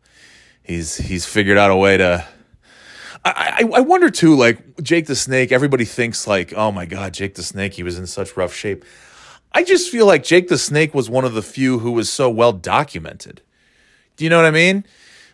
He's, 0.62 0.98
he's 0.98 1.26
figured 1.26 1.58
out 1.58 1.72
a 1.72 1.76
way 1.76 1.98
to, 1.98 2.26
I, 3.26 3.64
I, 3.64 3.78
I 3.78 3.80
wonder 3.80 4.12
too, 4.12 4.36
like 4.36 4.82
Jake 4.84 5.08
the 5.08 5.16
Snake, 5.16 5.52
everybody 5.52 5.86
thinks 5.86 6.28
like, 6.28 6.54
oh 6.54 6.72
my 6.72 6.86
God, 6.86 7.14
Jake 7.14 7.36
the 7.36 7.44
Snake, 7.44 7.74
he 7.74 7.84
was 7.84 7.98
in 7.98 8.06
such 8.06 8.38
rough 8.38 8.54
shape. 8.54 8.86
I 9.58 9.64
just 9.64 9.90
feel 9.90 10.06
like 10.06 10.24
Jake 10.24 10.50
the 10.50 10.58
Snake 10.60 10.94
was 10.94 11.10
one 11.10 11.26
of 11.26 11.34
the 11.34 11.42
few 11.42 11.80
who 11.80 11.92
was 11.92 12.12
so 12.12 12.30
well 12.30 12.54
documented. 12.54 13.42
Do 14.16 14.24
you 14.24 14.30
know 14.30 14.36
what 14.36 14.46
I 14.46 14.52
mean? 14.52 14.86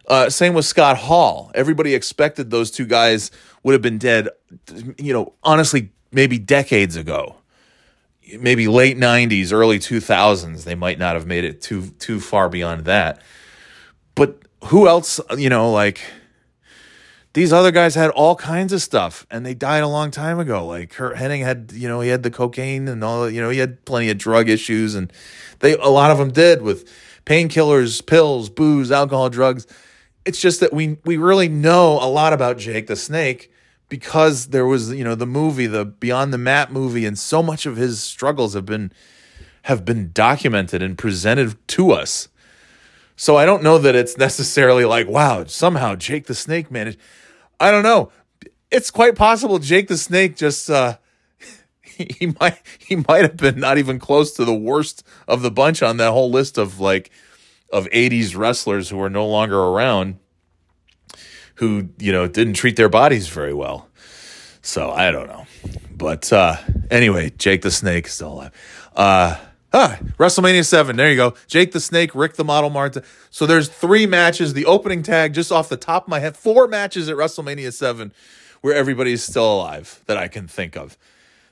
Uh, 0.07 0.29
same 0.29 0.53
with 0.53 0.63
Scott 0.63 0.97
Hall. 0.97 1.51
Everybody 1.53 1.93
expected 1.93 2.49
those 2.49 2.71
two 2.71 2.85
guys 2.85 3.31
would 3.63 3.73
have 3.73 3.81
been 3.81 3.97
dead, 3.97 4.29
you 4.97 5.11
know, 5.11 5.33
honestly, 5.43 5.91
maybe 6.13 6.39
decades 6.39 6.95
ago. 6.95 7.35
Maybe 8.39 8.69
late 8.69 8.95
90s, 8.95 9.51
early 9.51 9.77
2000s. 9.77 10.63
They 10.63 10.75
might 10.75 10.99
not 10.99 11.15
have 11.15 11.27
made 11.27 11.43
it 11.43 11.61
too 11.61 11.87
too 11.99 12.21
far 12.21 12.47
beyond 12.47 12.85
that. 12.85 13.21
But 14.15 14.41
who 14.67 14.87
else, 14.87 15.19
you 15.37 15.49
know, 15.49 15.69
like 15.69 15.99
these 17.33 17.51
other 17.51 17.71
guys 17.71 17.95
had 17.95 18.11
all 18.11 18.35
kinds 18.35 18.71
of 18.73 18.81
stuff 18.81 19.25
and 19.31 19.45
they 19.45 19.55
died 19.55 19.81
a 19.81 19.87
long 19.87 20.11
time 20.11 20.39
ago. 20.39 20.65
Like 20.65 20.91
Curt 20.91 21.15
Hennig 21.15 21.43
had, 21.43 21.71
you 21.73 21.87
know, 21.87 21.99
he 21.99 22.09
had 22.09 22.21
the 22.21 22.29
cocaine 22.29 22.87
and 22.87 23.03
all, 23.03 23.29
you 23.29 23.41
know, 23.41 23.49
he 23.49 23.57
had 23.57 23.83
plenty 23.85 24.09
of 24.09 24.19
drug 24.19 24.49
issues 24.49 24.93
and 24.93 25.11
they, 25.59 25.75
a 25.77 25.89
lot 25.89 26.11
of 26.11 26.19
them 26.19 26.31
did 26.31 26.61
with 26.61 26.87
painkillers, 27.25 28.05
pills, 28.05 28.49
booze, 28.49 28.91
alcohol, 28.91 29.29
drugs. 29.29 29.65
It's 30.25 30.39
just 30.39 30.59
that 30.59 30.73
we, 30.73 30.97
we 31.05 31.17
really 31.17 31.49
know 31.49 31.93
a 31.93 32.07
lot 32.07 32.33
about 32.33 32.59
Jake 32.59 32.85
the 32.85 32.95
Snake 32.95 33.51
because 33.89 34.47
there 34.47 34.65
was, 34.65 34.93
you 34.93 35.03
know, 35.03 35.15
the 35.15 35.25
movie, 35.25 35.65
the 35.65 35.85
Beyond 35.85 36.33
the 36.33 36.37
Mat 36.37 36.71
movie, 36.71 37.05
and 37.05 37.17
so 37.17 37.43
much 37.43 37.65
of 37.65 37.77
his 37.77 38.01
struggles 38.01 38.53
have 38.53 38.65
been, 38.65 38.91
have 39.63 39.85
been 39.85 40.11
documented 40.13 40.81
and 40.81 40.97
presented 40.97 41.55
to 41.69 41.91
us. 41.91 42.29
So 43.15 43.37
I 43.37 43.45
don't 43.45 43.63
know 43.63 43.77
that 43.77 43.95
it's 43.95 44.17
necessarily 44.17 44.85
like, 44.85 45.07
wow, 45.07 45.45
somehow 45.45 45.95
Jake 45.95 46.27
the 46.27 46.35
Snake 46.35 46.71
managed. 46.71 46.99
I 47.63 47.71
don't 47.71 47.83
know. 47.83 48.11
It's 48.69 48.91
quite 48.91 49.15
possible 49.15 49.57
Jake 49.57 49.87
the 49.87 49.97
Snake 49.97 50.35
just 50.35 50.69
uh 50.69 50.97
he 51.83 52.33
might 52.39 52.61
he 52.77 52.97
might 52.97 53.21
have 53.21 53.37
been 53.37 53.57
not 53.57 53.77
even 53.77 53.99
close 53.99 54.33
to 54.33 54.43
the 54.43 54.53
worst 54.53 55.01
of 55.29 55.41
the 55.41 55.49
bunch 55.49 55.81
on 55.81 55.95
that 55.95 56.11
whole 56.11 56.29
list 56.29 56.57
of 56.57 56.81
like 56.81 57.09
of 57.71 57.85
80s 57.85 58.35
wrestlers 58.35 58.89
who 58.89 59.01
are 59.01 59.09
no 59.09 59.25
longer 59.25 59.57
around 59.57 60.19
who 61.55 61.87
you 61.99 62.11
know 62.11 62.27
didn't 62.27 62.55
treat 62.55 62.75
their 62.75 62.89
bodies 62.89 63.29
very 63.29 63.53
well. 63.53 63.87
So 64.61 64.91
i 64.91 65.09
don't 65.09 65.27
know. 65.27 65.45
But 65.89 66.33
uh 66.33 66.57
anyway 66.91 67.29
jake 67.29 67.61
the 67.61 67.71
snake 67.71 68.07
is 68.07 68.13
still 68.13 68.33
alive. 68.33 68.51
Uh 68.93 69.37
Ah, 69.75 69.97
WrestleMania 70.19 70.63
7. 70.65 70.95
There 70.95 71.09
you 71.09 71.15
go. 71.15 71.33
Jake 71.47 71.71
the 71.71 71.79
Snake, 71.79 72.13
Rick 72.13 72.35
the 72.35 72.43
Model 72.43 72.69
Martin. 72.69 73.03
So 73.31 73.47
there's 73.47 73.69
three 73.69 74.05
matches, 74.05 74.53
the 74.53 74.65
opening 74.65 75.01
tag 75.01 75.33
just 75.33 75.51
off 75.51 75.67
the 75.67 75.77
top 75.77 76.03
of 76.03 76.09
my 76.09 76.19
head, 76.19 76.37
four 76.37 76.67
matches 76.67 77.09
at 77.09 77.15
WrestleMania 77.15 77.73
7 77.73 78.13
where 78.63 78.73
everybody's 78.73 79.21
still 79.21 79.55
alive 79.55 80.01
that 80.05 80.15
I 80.17 80.29
can 80.29 80.47
think 80.47 80.77
of 80.77 80.97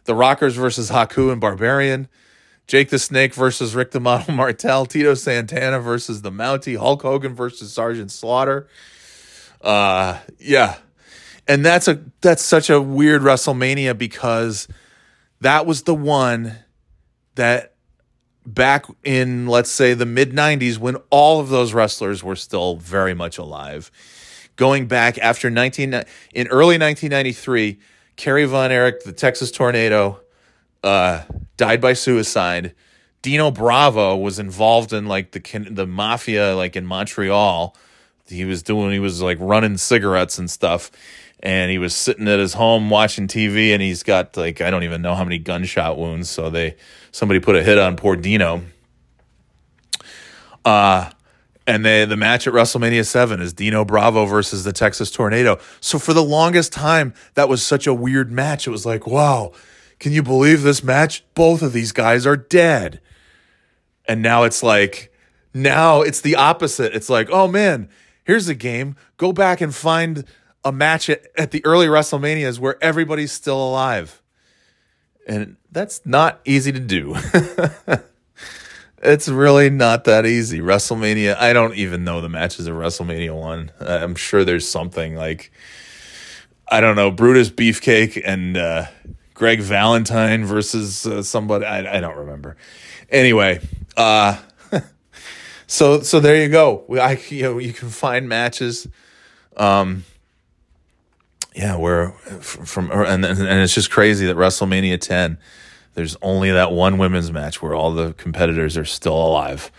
the 0.05 0.15
Rockers 0.15 0.55
versus 0.55 0.89
Haku 0.89 1.31
and 1.31 1.41
Barbarian, 1.41 2.07
Jake 2.67 2.89
the 2.89 2.97
Snake 2.97 3.33
versus 3.33 3.75
Rick 3.75 3.91
the 3.91 3.99
Model 3.99 4.33
Martel, 4.35 4.85
Tito 4.85 5.13
Santana 5.13 5.79
versus 5.79 6.21
the 6.21 6.31
Mountie, 6.31 6.77
Hulk 6.77 7.01
Hogan 7.01 7.35
versus 7.35 7.73
Sergeant 7.73 8.11
Slaughter. 8.11 8.67
Uh, 9.59 10.19
yeah, 10.39 10.77
and 11.49 11.65
that's 11.65 11.89
a 11.89 12.01
that's 12.21 12.41
such 12.41 12.69
a 12.69 12.81
weird 12.81 13.23
WrestleMania 13.23 13.97
because 13.97 14.69
that 15.41 15.65
was 15.65 15.83
the 15.83 15.93
one 15.93 16.59
that 17.35 17.70
back 18.45 18.85
in 19.03 19.47
let's 19.47 19.71
say 19.71 19.93
the 19.93 20.05
mid 20.05 20.31
90s 20.31 20.77
when 20.77 20.95
all 21.09 21.39
of 21.39 21.49
those 21.49 21.73
wrestlers 21.73 22.23
were 22.23 22.35
still 22.35 22.75
very 22.75 23.13
much 23.13 23.37
alive 23.37 23.91
going 24.55 24.87
back 24.87 25.17
after 25.19 25.49
19 25.49 25.93
in 26.33 26.47
early 26.47 26.77
1993 26.77 27.79
Kerry 28.21 28.45
Von 28.45 28.71
Erich, 28.71 29.03
the 29.03 29.13
Texas 29.13 29.49
Tornado, 29.49 30.19
uh, 30.83 31.23
died 31.57 31.81
by 31.81 31.93
suicide. 31.93 32.75
Dino 33.23 33.49
Bravo 33.49 34.15
was 34.15 34.37
involved 34.37 34.93
in 34.93 35.07
like 35.07 35.31
the 35.31 35.67
the 35.69 35.87
mafia, 35.87 36.55
like 36.55 36.75
in 36.75 36.85
Montreal. 36.85 37.75
He 38.27 38.45
was 38.45 38.61
doing, 38.61 38.91
he 38.91 38.99
was 38.99 39.23
like 39.23 39.37
running 39.39 39.77
cigarettes 39.77 40.37
and 40.37 40.51
stuff, 40.51 40.91
and 41.41 41.71
he 41.71 41.79
was 41.79 41.95
sitting 41.95 42.27
at 42.27 42.37
his 42.37 42.53
home 42.53 42.91
watching 42.91 43.27
TV, 43.27 43.73
and 43.73 43.81
he's 43.81 44.03
got 44.03 44.37
like 44.37 44.61
I 44.61 44.69
don't 44.69 44.83
even 44.83 45.01
know 45.01 45.15
how 45.15 45.23
many 45.23 45.39
gunshot 45.39 45.97
wounds. 45.97 46.29
So 46.29 46.51
they 46.51 46.75
somebody 47.11 47.39
put 47.39 47.55
a 47.55 47.63
hit 47.63 47.77
on 47.77 47.95
poor 47.95 48.15
Dino. 48.15 48.63
Uh 50.63 51.11
and 51.67 51.85
they, 51.85 52.05
the 52.05 52.17
match 52.17 52.47
at 52.47 52.53
WrestleMania 52.53 53.05
7 53.05 53.39
is 53.39 53.53
Dino 53.53 53.85
Bravo 53.85 54.25
versus 54.25 54.63
the 54.63 54.73
Texas 54.73 55.11
Tornado. 55.11 55.59
So 55.79 55.99
for 55.99 56.13
the 56.13 56.23
longest 56.23 56.73
time, 56.73 57.13
that 57.35 57.47
was 57.47 57.61
such 57.63 57.85
a 57.85 57.93
weird 57.93 58.31
match. 58.31 58.67
It 58.67 58.71
was 58.71 58.85
like, 58.85 59.05
wow, 59.05 59.51
can 59.99 60.11
you 60.11 60.23
believe 60.23 60.63
this 60.63 60.83
match? 60.83 61.23
Both 61.35 61.61
of 61.61 61.71
these 61.71 61.91
guys 61.91 62.25
are 62.25 62.35
dead. 62.35 62.99
And 64.05 64.21
now 64.21 64.43
it's 64.43 64.63
like, 64.63 65.13
now 65.53 66.01
it's 66.01 66.21
the 66.21 66.35
opposite. 66.35 66.95
It's 66.95 67.09
like, 67.09 67.29
oh 67.29 67.47
man, 67.47 67.89
here's 68.23 68.47
a 68.47 68.55
game. 68.55 68.95
Go 69.17 69.31
back 69.31 69.61
and 69.61 69.73
find 69.73 70.25
a 70.65 70.71
match 70.71 71.09
at, 71.09 71.27
at 71.37 71.51
the 71.51 71.63
early 71.63 71.87
WrestleManias 71.87 72.59
where 72.59 72.83
everybody's 72.83 73.31
still 73.31 73.63
alive. 73.63 74.20
And 75.27 75.57
that's 75.71 76.01
not 76.05 76.41
easy 76.45 76.71
to 76.71 76.79
do. 76.79 77.15
It's 79.03 79.27
really 79.27 79.71
not 79.71 80.03
that 80.03 80.27
easy. 80.27 80.59
WrestleMania, 80.59 81.35
I 81.35 81.53
don't 81.53 81.73
even 81.73 82.03
know 82.03 82.21
the 82.21 82.29
matches 82.29 82.67
of 82.67 82.75
WrestleMania 82.75 83.35
1. 83.35 83.71
I'm 83.79 84.13
sure 84.13 84.45
there's 84.45 84.67
something 84.67 85.15
like, 85.15 85.51
I 86.67 86.81
don't 86.81 86.95
know, 86.95 87.09
Brutus 87.09 87.49
Beefcake 87.49 88.21
and 88.23 88.57
uh, 88.57 88.85
Greg 89.33 89.59
Valentine 89.59 90.45
versus 90.45 91.07
uh, 91.07 91.23
somebody. 91.23 91.65
I, 91.65 91.97
I 91.97 91.99
don't 91.99 92.15
remember. 92.15 92.57
Anyway, 93.09 93.59
uh, 93.97 94.37
so 95.67 96.01
so 96.01 96.19
there 96.19 96.39
you 96.39 96.49
go. 96.49 96.85
I 96.91 97.19
you 97.29 97.41
know 97.41 97.57
you 97.57 97.73
can 97.73 97.89
find 97.89 98.29
matches, 98.29 98.87
um, 99.57 100.05
yeah, 101.55 101.75
where 101.75 102.11
from 102.11 102.91
and 102.91 103.25
and 103.25 103.61
it's 103.61 103.73
just 103.73 103.91
crazy 103.91 104.25
that 104.25 104.35
WrestleMania 104.35 104.99
10 104.99 105.37
there's 105.93 106.15
only 106.21 106.51
that 106.51 106.71
one 106.71 106.97
women's 106.97 107.31
match 107.31 107.61
where 107.61 107.73
all 107.73 107.93
the 107.93 108.13
competitors 108.13 108.77
are 108.77 108.85
still 108.85 109.15
alive. 109.15 109.71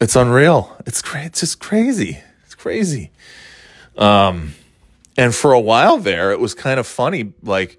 It's 0.00 0.16
unreal. 0.16 0.76
It's 0.86 1.02
great. 1.02 1.26
It's 1.26 1.40
just 1.40 1.60
crazy. 1.60 2.20
It's 2.44 2.54
crazy. 2.54 3.10
Um, 3.96 4.54
and 5.16 5.34
for 5.34 5.52
a 5.52 5.60
while 5.60 5.98
there, 5.98 6.30
it 6.30 6.40
was 6.40 6.54
kind 6.54 6.78
of 6.78 6.86
funny. 6.86 7.32
Like 7.42 7.78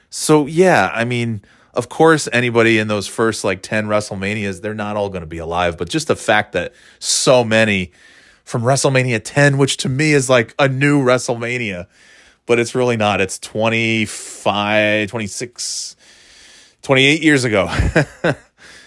So 0.08 0.46
yeah, 0.46 0.90
I 0.94 1.04
mean, 1.04 1.42
of 1.74 1.88
course, 1.88 2.28
anybody 2.32 2.78
in 2.78 2.86
those 2.86 3.08
first 3.08 3.44
like 3.44 3.62
10 3.62 3.86
WrestleManias, 3.86 4.60
they're 4.60 4.74
not 4.74 4.96
all 4.96 5.08
going 5.08 5.22
to 5.22 5.26
be 5.26 5.38
alive. 5.38 5.76
But 5.78 5.88
just 5.88 6.08
the 6.08 6.16
fact 6.16 6.52
that 6.52 6.74
so 6.98 7.42
many 7.42 7.92
from 8.44 8.62
WrestleMania 8.62 9.20
10, 9.24 9.58
which 9.58 9.78
to 9.78 9.88
me 9.88 10.12
is 10.12 10.28
like 10.28 10.54
a 10.58 10.68
new 10.68 11.02
WrestleMania, 11.02 11.86
but 12.46 12.58
it's 12.58 12.74
really 12.74 12.96
not. 12.96 13.20
It's 13.20 13.38
25, 13.38 15.08
26, 15.08 15.96
28 16.82 17.22
years 17.22 17.44
ago. 17.44 17.70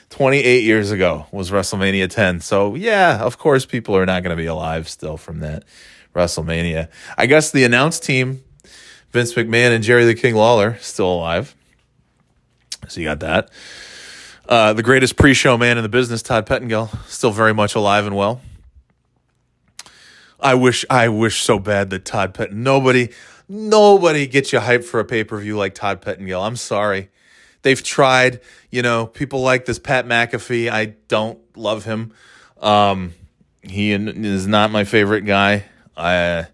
28 0.10 0.64
years 0.64 0.92
ago 0.92 1.26
was 1.34 1.52
WrestleMania 1.52 2.10
10. 2.10 2.40
So, 2.40 2.76
yeah, 2.76 3.20
of 3.22 3.38
course, 3.38 3.66
people 3.66 3.98
are 3.98 4.06
not 4.06 4.24
going 4.24 4.36
to 4.36 4.42
be 4.42 4.46
alive 4.46 4.88
still 4.88 5.18
from 5.18 5.40
that 5.42 5.66
WrestleMania. 6.16 6.88
I 7.18 7.26
guess 7.26 7.52
the 7.52 7.66
announced 7.66 8.04
team, 8.04 8.42
Vince 9.12 9.34
McMahon 9.34 9.72
and 9.72 9.84
Jerry 9.84 10.06
the 10.06 10.16
King 10.16 10.36
Lawler, 10.36 10.78
still 10.80 11.12
alive. 11.12 11.54
So, 12.88 13.02
you 13.02 13.08
got 13.08 13.20
that. 13.20 13.50
Uh, 14.48 14.72
the 14.72 14.84
greatest 14.84 15.18
pre 15.18 15.34
show 15.34 15.58
man 15.58 15.78
in 15.78 15.84
the 15.84 15.90
business, 15.90 16.22
Todd 16.22 16.46
Pettengill, 16.46 16.90
still 17.08 17.32
very 17.32 17.54
much 17.54 17.76
alive 17.76 18.06
and 18.06 18.16
well. 18.16 18.40
I 20.40 20.54
wish, 20.54 20.86
I 20.90 21.10
wish 21.10 21.42
so 21.42 21.60
bad 21.60 21.90
that 21.90 22.06
Todd 22.06 22.34
Pettengill, 22.34 22.64
nobody, 22.64 23.10
nobody 23.48 24.28
gets 24.28 24.54
you 24.54 24.60
hyped 24.60 24.86
for 24.86 25.00
a 25.00 25.06
pay 25.06 25.24
per 25.24 25.40
view 25.40 25.58
like 25.58 25.76
Todd 25.76 26.02
Pettengill. 26.02 26.42
I'm 26.42 26.56
sorry 26.56 27.10
they've 27.66 27.84
tried. 27.84 28.40
You 28.70 28.82
know, 28.82 29.08
people 29.08 29.42
like 29.42 29.66
this 29.66 29.80
Pat 29.80 30.06
McAfee. 30.06 30.70
I 30.70 30.96
don't 31.10 31.40
love 31.58 31.84
him. 31.84 32.14
Um, 32.62 33.14
he 33.64 33.92
is 33.92 34.48
not 34.48 34.72
my 34.72 34.86
favorite 34.86 35.26
guy. 35.26 35.66
I, 35.98 36.48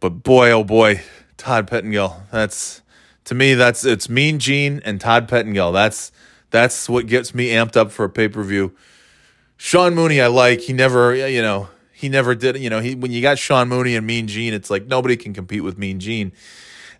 but 0.00 0.10
boy, 0.10 0.50
oh 0.50 0.64
boy, 0.64 1.02
Todd 1.38 1.68
Pettengill. 1.68 2.20
That's 2.30 2.82
to 3.24 3.34
me. 3.34 3.54
That's 3.54 3.84
it's 3.84 4.10
Mean 4.10 4.38
Gene 4.38 4.82
and 4.84 5.00
Todd 5.00 5.28
Pettengill. 5.28 5.72
That's 5.72 6.12
that's 6.50 6.88
what 6.88 7.06
gets 7.06 7.34
me 7.34 7.50
amped 7.50 7.76
up 7.76 7.92
for 7.92 8.04
a 8.04 8.10
pay 8.10 8.28
per 8.28 8.42
view. 8.42 8.74
Sean 9.56 9.94
Mooney, 9.94 10.20
I 10.20 10.26
like. 10.26 10.60
He 10.60 10.72
never, 10.72 11.14
you 11.14 11.42
know, 11.42 11.68
he 11.98 12.08
never 12.08 12.36
did. 12.36 12.56
You 12.58 12.70
know, 12.70 12.78
he 12.78 12.94
when 12.94 13.10
you 13.10 13.20
got 13.20 13.38
Sean 13.38 13.68
Mooney 13.68 13.96
and 13.96 14.06
Mean 14.06 14.28
Gene, 14.28 14.54
it's 14.54 14.70
like 14.70 14.86
nobody 14.86 15.16
can 15.16 15.34
compete 15.34 15.64
with 15.64 15.76
Mean 15.76 15.98
Gene. 15.98 16.30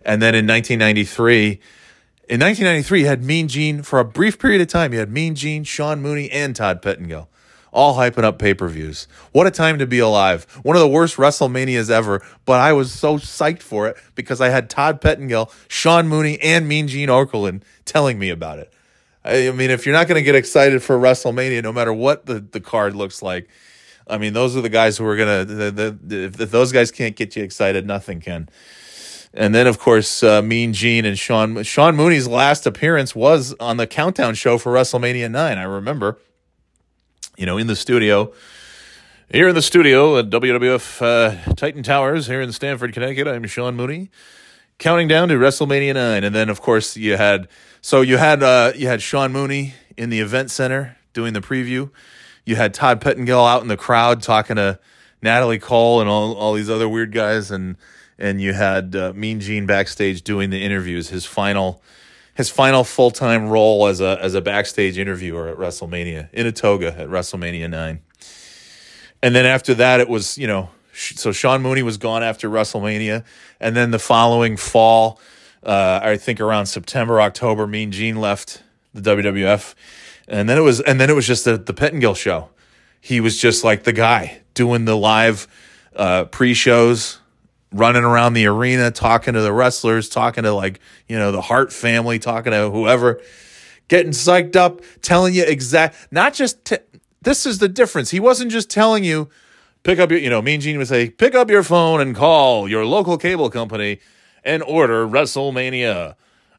And 0.03 0.21
then 0.21 0.35
in 0.35 0.45
1993 0.45 1.59
in 2.29 2.39
1993, 2.41 2.99
you 2.99 3.05
had 3.07 3.23
Mean 3.23 3.47
Gene 3.47 3.81
for 3.81 3.99
a 3.99 4.05
brief 4.05 4.37
period 4.37 4.61
of 4.61 4.67
time. 4.67 4.91
You 4.91 4.99
had 4.99 5.09
Mean 5.11 5.35
Gene, 5.35 5.63
Sean 5.63 6.01
Mooney, 6.01 6.29
and 6.29 6.53
Todd 6.53 6.81
Pettengill, 6.81 7.29
all 7.71 7.95
hyping 7.95 8.25
up 8.25 8.37
pay 8.37 8.53
per 8.53 8.67
views. 8.67 9.07
What 9.31 9.47
a 9.47 9.51
time 9.51 9.79
to 9.79 9.87
be 9.87 9.99
alive! 9.99 10.43
One 10.61 10.75
of 10.75 10.81
the 10.81 10.87
worst 10.87 11.15
WrestleManias 11.15 11.89
ever, 11.89 12.21
but 12.43 12.59
I 12.59 12.73
was 12.73 12.91
so 12.91 13.17
psyched 13.17 13.61
for 13.61 13.87
it 13.87 13.95
because 14.15 14.41
I 14.41 14.49
had 14.49 14.69
Todd 14.69 14.99
Pettengill, 14.99 15.49
Sean 15.69 16.09
Mooney, 16.09 16.39
and 16.41 16.67
Mean 16.67 16.89
Gene 16.89 17.09
Okerlund 17.09 17.63
telling 17.85 18.19
me 18.19 18.29
about 18.29 18.59
it. 18.59 18.71
I 19.23 19.51
mean, 19.51 19.71
if 19.71 19.85
you're 19.85 19.95
not 19.95 20.07
going 20.07 20.19
to 20.19 20.23
get 20.23 20.35
excited 20.35 20.83
for 20.83 20.97
WrestleMania, 20.97 21.63
no 21.63 21.73
matter 21.73 21.93
what 21.93 22.25
the, 22.25 22.39
the 22.39 22.59
card 22.59 22.95
looks 22.95 23.21
like, 23.21 23.49
I 24.09 24.17
mean, 24.17 24.33
those 24.33 24.57
are 24.57 24.61
the 24.61 24.69
guys 24.69 24.97
who 24.97 25.05
are 25.05 25.17
to. 25.17 25.45
The, 25.45 25.71
the, 25.71 25.97
the, 26.01 26.43
if 26.43 26.51
those 26.51 26.71
guys 26.71 26.91
can't 26.91 27.15
get 27.15 27.35
you 27.35 27.43
excited, 27.43 27.85
nothing 27.85 28.21
can. 28.21 28.49
And 29.33 29.53
then, 29.53 29.67
of 29.67 29.79
course, 29.79 30.23
uh, 30.23 30.41
Mean 30.41 30.73
Gene 30.73 31.05
and 31.05 31.17
Sean 31.17 31.63
Sean 31.63 31.95
Mooney's 31.95 32.27
last 32.27 32.65
appearance 32.65 33.15
was 33.15 33.53
on 33.59 33.77
the 33.77 33.85
countdown 33.87 34.33
show 34.35 34.57
for 34.57 34.73
WrestleMania 34.73 35.29
nine. 35.29 35.57
I 35.59 35.63
remember, 35.63 36.17
you 37.37 37.45
know, 37.45 37.57
in 37.57 37.67
the 37.67 37.75
studio. 37.75 38.33
Here 39.31 39.49
in 39.49 39.55
the 39.55 39.61
studio 39.61 40.17
at 40.17 40.31
WWF 40.31 41.01
uh, 41.03 41.53
Titan 41.53 41.83
Towers 41.83 42.25
here 42.25 42.41
in 42.41 42.51
Stamford, 42.51 42.93
Connecticut, 42.93 43.27
I'm 43.27 43.45
Sean 43.45 43.75
Mooney. 43.75 44.09
counting 44.79 45.07
down 45.07 45.27
to 45.27 45.35
WrestleMania 45.35 45.93
nine, 45.93 46.23
and 46.23 46.33
then 46.33 46.49
of 46.49 46.61
course 46.61 46.97
you 46.97 47.15
had 47.17 47.47
so 47.81 48.01
you 48.01 48.17
had 48.17 48.41
uh, 48.41 48.71
you 48.75 48.87
had 48.87 49.01
Sean 49.01 49.31
Mooney 49.31 49.75
in 49.97 50.09
the 50.09 50.19
event 50.19 50.49
center 50.49 50.97
doing 51.13 51.33
the 51.33 51.41
preview. 51.41 51.91
You 52.49 52.55
had 52.55 52.73
Todd 52.73 52.99
Pettengill 52.99 53.45
out 53.45 53.61
in 53.61 53.67
the 53.67 53.77
crowd 53.77 54.23
talking 54.23 54.55
to 54.55 54.79
Natalie 55.21 55.59
Cole 55.59 56.01
and 56.01 56.09
all 56.09 56.33
all 56.33 56.53
these 56.53 56.67
other 56.67 56.89
weird 56.89 57.11
guys, 57.11 57.51
and 57.51 57.75
and 58.17 58.41
you 58.41 58.53
had 58.53 58.95
uh, 58.95 59.13
Mean 59.15 59.39
Gene 59.39 59.67
backstage 59.67 60.23
doing 60.23 60.49
the 60.49 60.63
interviews. 60.63 61.09
His 61.09 61.27
final 61.27 61.83
his 62.33 62.49
final 62.49 62.83
full 62.83 63.11
time 63.11 63.49
role 63.49 63.85
as 63.85 64.01
a 64.01 64.17
as 64.19 64.33
a 64.33 64.41
backstage 64.41 64.97
interviewer 64.97 65.47
at 65.47 65.57
WrestleMania 65.57 66.29
in 66.33 66.47
a 66.47 66.51
toga 66.51 66.87
at 66.97 67.07
WrestleMania 67.07 67.69
nine. 67.69 67.99
And 69.21 69.35
then 69.35 69.45
after 69.45 69.75
that, 69.75 69.99
it 69.99 70.09
was 70.09 70.35
you 70.35 70.47
know 70.47 70.69
so 70.91 71.31
Sean 71.31 71.61
Mooney 71.61 71.83
was 71.83 71.97
gone 71.97 72.23
after 72.23 72.49
WrestleMania, 72.49 73.25
and 73.59 73.75
then 73.75 73.91
the 73.91 73.99
following 73.99 74.57
fall, 74.57 75.19
uh, 75.61 75.99
I 76.01 76.17
think 76.17 76.41
around 76.41 76.65
September 76.65 77.21
October, 77.21 77.67
Mean 77.67 77.91
Gene 77.91 78.15
left 78.15 78.63
the 78.93 79.01
WWF, 79.01 79.75
and 80.29 80.47
then 80.47 80.57
it 80.57 80.61
was 80.61 80.79
and 80.81 80.99
then 80.99 81.09
it 81.09 81.15
was 81.15 81.27
just 81.27 81.45
the 81.45 81.57
the 81.57 81.73
Pettengill 81.73 82.15
show. 82.15 82.49
He 83.01 83.19
was 83.19 83.39
just 83.39 83.63
like 83.63 83.83
the 83.83 83.93
guy 83.93 84.41
doing 84.53 84.85
the 84.85 84.95
live 84.95 85.47
uh, 85.95 86.25
pre 86.25 86.53
shows 86.53 87.19
running 87.71 88.03
around 88.03 88.33
the 88.33 88.47
arena, 88.47 88.91
talking 88.91 89.33
to 89.33 89.41
the 89.41 89.53
wrestlers, 89.53 90.09
talking 90.09 90.43
to 90.43 90.51
like, 90.53 90.79
you 91.07 91.17
know, 91.17 91.31
the 91.31 91.41
Hart 91.41 91.71
family, 91.71 92.19
talking 92.19 92.51
to 92.51 92.69
whoever, 92.69 93.21
getting 93.87 94.11
psyched 94.11 94.55
up, 94.55 94.81
telling 95.01 95.33
you 95.33 95.43
exact, 95.43 95.95
not 96.11 96.33
just, 96.33 96.65
t- 96.65 96.77
this 97.21 97.45
is 97.45 97.59
the 97.59 97.67
difference. 97.67 98.11
He 98.11 98.19
wasn't 98.19 98.51
just 98.51 98.69
telling 98.69 99.03
you, 99.03 99.29
pick 99.83 99.99
up 99.99 100.09
your, 100.09 100.19
you 100.19 100.29
know, 100.29 100.41
Mean 100.41 100.61
Gene 100.61 100.77
would 100.77 100.87
say, 100.87 101.09
pick 101.09 101.35
up 101.35 101.49
your 101.49 101.63
phone 101.63 102.01
and 102.01 102.15
call 102.15 102.67
your 102.67 102.85
local 102.85 103.17
cable 103.17 103.49
company 103.49 103.99
and 104.43 104.63
order 104.63 105.05
WrestleMania. 105.07 106.15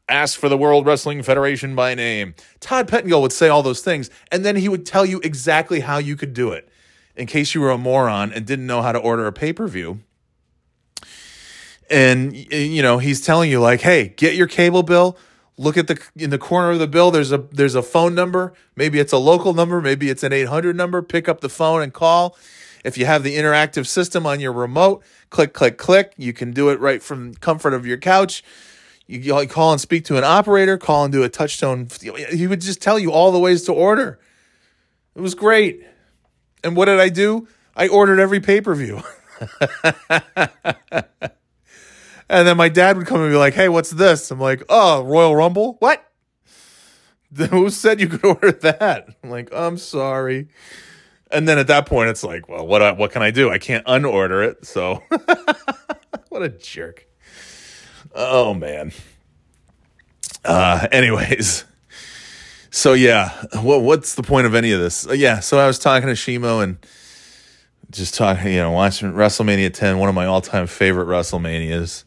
Ask 0.09 0.39
for 0.39 0.49
the 0.49 0.57
World 0.57 0.85
Wrestling 0.85 1.23
Federation 1.23 1.75
by 1.75 1.95
name. 1.95 2.35
Todd 2.59 2.87
Pettengill 2.87 3.21
would 3.21 3.31
say 3.31 3.47
all 3.47 3.63
those 3.63 3.81
things, 3.81 4.09
and 4.31 4.43
then 4.43 4.57
he 4.57 4.67
would 4.67 4.85
tell 4.85 5.05
you 5.05 5.19
exactly 5.23 5.79
how 5.79 5.97
you 5.97 6.15
could 6.15 6.33
do 6.33 6.51
it. 6.51 6.67
In 7.15 7.27
case 7.27 7.53
you 7.53 7.61
were 7.61 7.71
a 7.71 7.77
moron 7.77 8.33
and 8.33 8.45
didn't 8.45 8.67
know 8.67 8.81
how 8.81 8.91
to 8.91 8.99
order 8.99 9.27
a 9.27 9.31
pay 9.31 9.53
per 9.53 9.67
view 9.67 10.01
and 11.91 12.35
you 12.51 12.81
know 12.81 12.97
he's 12.97 13.21
telling 13.21 13.51
you 13.51 13.59
like 13.59 13.81
hey 13.81 14.13
get 14.17 14.35
your 14.35 14.47
cable 14.47 14.81
bill. 14.81 15.17
Look 15.57 15.77
at 15.77 15.87
the 15.87 16.01
in 16.15 16.29
the 16.29 16.37
corner 16.37 16.71
of 16.71 16.79
the 16.79 16.87
bill 16.87 17.11
there's 17.11 17.31
a 17.31 17.37
there's 17.37 17.75
a 17.75 17.83
phone 17.83 18.15
number. 18.15 18.53
Maybe 18.75 18.99
it's 18.99 19.13
a 19.13 19.17
local 19.17 19.53
number 19.53 19.81
maybe 19.81 20.09
it's 20.09 20.23
an 20.23 20.33
800 20.33 20.75
number. 20.75 21.01
Pick 21.01 21.27
up 21.27 21.41
the 21.41 21.49
phone 21.49 21.81
and 21.83 21.93
call. 21.93 22.37
If 22.83 22.97
you 22.97 23.05
have 23.05 23.21
the 23.21 23.35
interactive 23.35 23.85
system 23.85 24.25
on 24.25 24.39
your 24.39 24.53
remote 24.53 25.03
click 25.29 25.53
click 25.53 25.77
click. 25.77 26.13
You 26.17 26.33
can 26.33 26.51
do 26.51 26.69
it 26.69 26.79
right 26.79 27.03
from 27.03 27.35
comfort 27.35 27.73
of 27.73 27.85
your 27.85 27.97
couch 27.97 28.43
you 29.19 29.47
call 29.47 29.71
and 29.71 29.81
speak 29.81 30.05
to 30.05 30.17
an 30.17 30.23
operator 30.23 30.77
call 30.77 31.03
and 31.03 31.11
do 31.11 31.23
a 31.23 31.29
touchstone 31.29 31.87
he 32.31 32.47
would 32.47 32.61
just 32.61 32.81
tell 32.81 32.97
you 32.97 33.11
all 33.11 33.31
the 33.31 33.39
ways 33.39 33.63
to 33.63 33.73
order 33.73 34.19
it 35.15 35.21
was 35.21 35.35
great 35.35 35.83
and 36.63 36.75
what 36.75 36.85
did 36.85 36.99
i 36.99 37.09
do 37.09 37.47
i 37.75 37.87
ordered 37.87 38.19
every 38.19 38.39
pay-per-view 38.39 39.01
And 42.31 42.47
then 42.47 42.55
my 42.55 42.69
dad 42.69 42.97
would 42.97 43.07
come 43.07 43.21
and 43.21 43.29
be 43.29 43.35
like, 43.35 43.53
"Hey, 43.53 43.67
what's 43.67 43.89
this?" 43.89 44.31
I'm 44.31 44.39
like, 44.39 44.63
"Oh, 44.69 45.03
Royal 45.03 45.35
Rumble." 45.35 45.75
What? 45.79 46.01
Who 47.49 47.69
said 47.69 47.99
you 47.99 48.07
could 48.07 48.23
order 48.25 48.53
that? 48.53 49.09
I'm 49.21 49.29
like, 49.29 49.49
"I'm 49.53 49.77
sorry." 49.77 50.47
And 51.29 51.47
then 51.47 51.59
at 51.59 51.67
that 51.67 51.85
point, 51.85 52.09
it's 52.09 52.23
like, 52.23 52.47
"Well, 52.47 52.65
what 52.65 52.97
what 52.97 53.11
can 53.11 53.21
I 53.21 53.31
do? 53.31 53.49
I 53.49 53.57
can't 53.57 53.85
unorder 53.85 54.47
it." 54.47 54.65
So, 54.65 55.03
what 56.29 56.41
a 56.41 56.47
jerk. 56.47 57.05
Oh 58.13 58.53
man. 58.53 58.91
Uh, 60.43 60.87
anyways, 60.91 61.65
so 62.69 62.93
yeah, 62.93 63.29
what 63.61 63.81
what's 63.81 64.15
the 64.15 64.23
point 64.23 64.47
of 64.47 64.55
any 64.55 64.71
of 64.71 64.79
this? 64.79 65.07
Uh, 65.07 65.13
yeah, 65.13 65.39
so 65.39 65.59
I 65.59 65.67
was 65.67 65.77
talking 65.77 66.07
to 66.07 66.15
Shimo 66.15 66.63
and 66.63 66.77
just 67.91 68.15
talking, 68.15 68.53
you 68.53 68.59
know, 68.59 68.71
watching 68.71 69.11
WrestleMania 69.11 69.73
10, 69.73 69.97
one 69.97 70.09
of 70.09 70.15
my 70.15 70.25
all 70.25 70.41
time 70.41 70.67
favorite 70.67 71.05
WrestleManias 71.05 72.05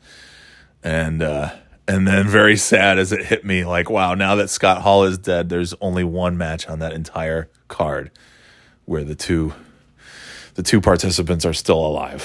and 0.82 1.22
uh, 1.22 1.54
and 1.86 2.08
then 2.08 2.26
very 2.26 2.56
sad 2.56 2.98
as 2.98 3.12
it 3.12 3.26
hit 3.26 3.44
me, 3.44 3.64
like, 3.64 3.90
wow, 3.90 4.14
now 4.14 4.34
that 4.36 4.48
Scott 4.48 4.82
Hall 4.82 5.04
is 5.04 5.18
dead, 5.18 5.48
there's 5.48 5.74
only 5.80 6.04
one 6.04 6.36
match 6.36 6.66
on 6.66 6.78
that 6.78 6.92
entire 6.92 7.50
card 7.68 8.10
where 8.86 9.04
the 9.04 9.14
two 9.14 9.54
the 10.54 10.62
two 10.62 10.80
participants 10.80 11.44
are 11.44 11.52
still 11.52 11.84
alive. 11.84 12.22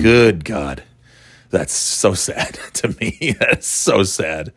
Good 0.00 0.44
God. 0.44 0.82
That's 1.56 1.72
so 1.72 2.12
sad 2.12 2.58
to 2.74 2.94
me. 3.00 3.34
That's 3.40 3.66
so 3.66 4.02
sad. 4.02 4.52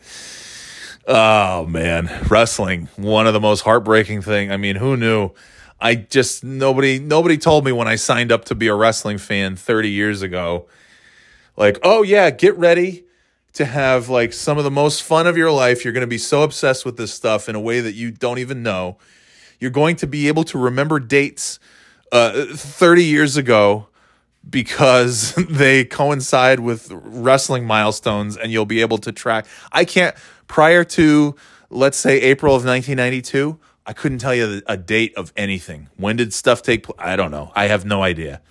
Oh 1.08 1.66
man, 1.66 2.10
wrestling, 2.30 2.90
one 2.98 3.26
of 3.26 3.32
the 3.32 3.40
most 3.40 3.62
heartbreaking 3.62 4.22
thing. 4.22 4.52
I 4.52 4.58
mean, 4.58 4.76
who 4.76 4.98
knew? 4.98 5.32
I 5.80 5.96
just 5.96 6.44
nobody 6.44 7.00
nobody 7.00 7.38
told 7.38 7.64
me 7.64 7.72
when 7.72 7.88
I 7.88 7.96
signed 7.96 8.34
up 8.34 8.44
to 8.46 8.56
be 8.56 8.68
a 8.68 8.76
wrestling 8.76 9.18
fan 9.18 9.56
30 9.56 9.90
years 9.90 10.22
ago 10.22 10.68
like, 11.56 11.80
"Oh 11.84 12.04
yeah, 12.04 12.32
get 12.32 12.58
ready 12.58 13.06
to 13.54 13.64
have 13.64 14.10
like 14.10 14.34
some 14.34 14.58
of 14.58 14.66
the 14.66 14.72
most 14.72 15.02
fun 15.02 15.26
of 15.26 15.38
your 15.38 15.52
life. 15.52 15.86
You're 15.86 15.94
going 15.94 16.02
to 16.02 16.08
be 16.08 16.18
so 16.18 16.44
obsessed 16.44 16.86
with 16.86 16.98
this 16.98 17.14
stuff 17.14 17.48
in 17.48 17.56
a 17.56 17.62
way 17.62 17.80
that 17.80 17.94
you 17.94 18.12
don't 18.12 18.40
even 18.40 18.62
know. 18.62 18.98
You're 19.58 19.72
going 19.72 19.96
to 19.98 20.08
be 20.08 20.28
able 20.28 20.44
to 20.44 20.58
remember 20.58 21.00
dates 21.00 21.60
uh, 22.12 22.46
30 22.48 23.06
years 23.06 23.38
ago 23.38 23.88
because 24.48 25.34
they 25.50 25.86
coincide 25.86 26.60
with 26.60 26.90
wrestling 26.92 27.66
milestones 27.66 28.38
and 28.38 28.52
you'll 28.52 28.66
be 28.66 28.82
able 28.82 28.98
to 29.00 29.12
track. 29.12 29.46
I 29.72 29.86
can't, 29.86 30.16
prior 30.48 30.84
to, 30.84 31.36
let's 31.70 31.98
say, 31.98 32.22
April 32.22 32.56
of 32.56 32.66
1992, 32.66 33.60
I 33.86 33.94
couldn't 33.94 34.20
tell 34.20 34.36
you 34.36 34.62
a 34.68 34.78
date 34.78 35.16
of 35.16 35.34
anything. 35.36 35.90
When 35.98 36.16
did 36.16 36.34
stuff 36.34 36.62
take 36.62 36.84
place? 36.84 36.98
I 37.00 37.16
don't 37.16 37.32
know. 37.32 37.52
I 37.56 37.68
have 37.68 37.86
no 37.86 38.04
idea. 38.04 38.42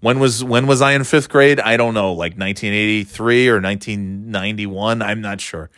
When 0.00 0.18
was 0.18 0.42
when 0.42 0.66
was 0.66 0.82
I 0.82 0.92
in 0.92 1.04
fifth 1.04 1.28
grade? 1.28 1.60
I 1.60 1.76
don't 1.76 1.94
know, 1.94 2.12
like 2.12 2.32
1983 2.32 3.48
or 3.48 3.60
1991. 3.60 5.00
I'm 5.00 5.20
not 5.20 5.40
sure. 5.40 5.70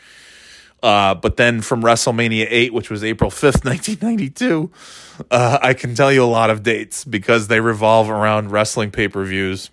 Uh, 0.84 1.14
but 1.14 1.38
then 1.38 1.62
from 1.62 1.82
WrestleMania 1.82 2.46
8, 2.46 2.74
which 2.74 2.90
was 2.90 3.02
April 3.02 3.30
5th, 3.30 3.64
1992, 3.64 4.70
uh, 5.30 5.58
I 5.62 5.72
can 5.72 5.94
tell 5.94 6.12
you 6.12 6.22
a 6.22 6.26
lot 6.26 6.50
of 6.50 6.62
dates 6.62 7.06
because 7.06 7.48
they 7.48 7.58
revolve 7.58 8.10
around 8.10 8.50
wrestling 8.50 8.90
pay 8.90 9.08
per 9.08 9.24
views. 9.24 9.70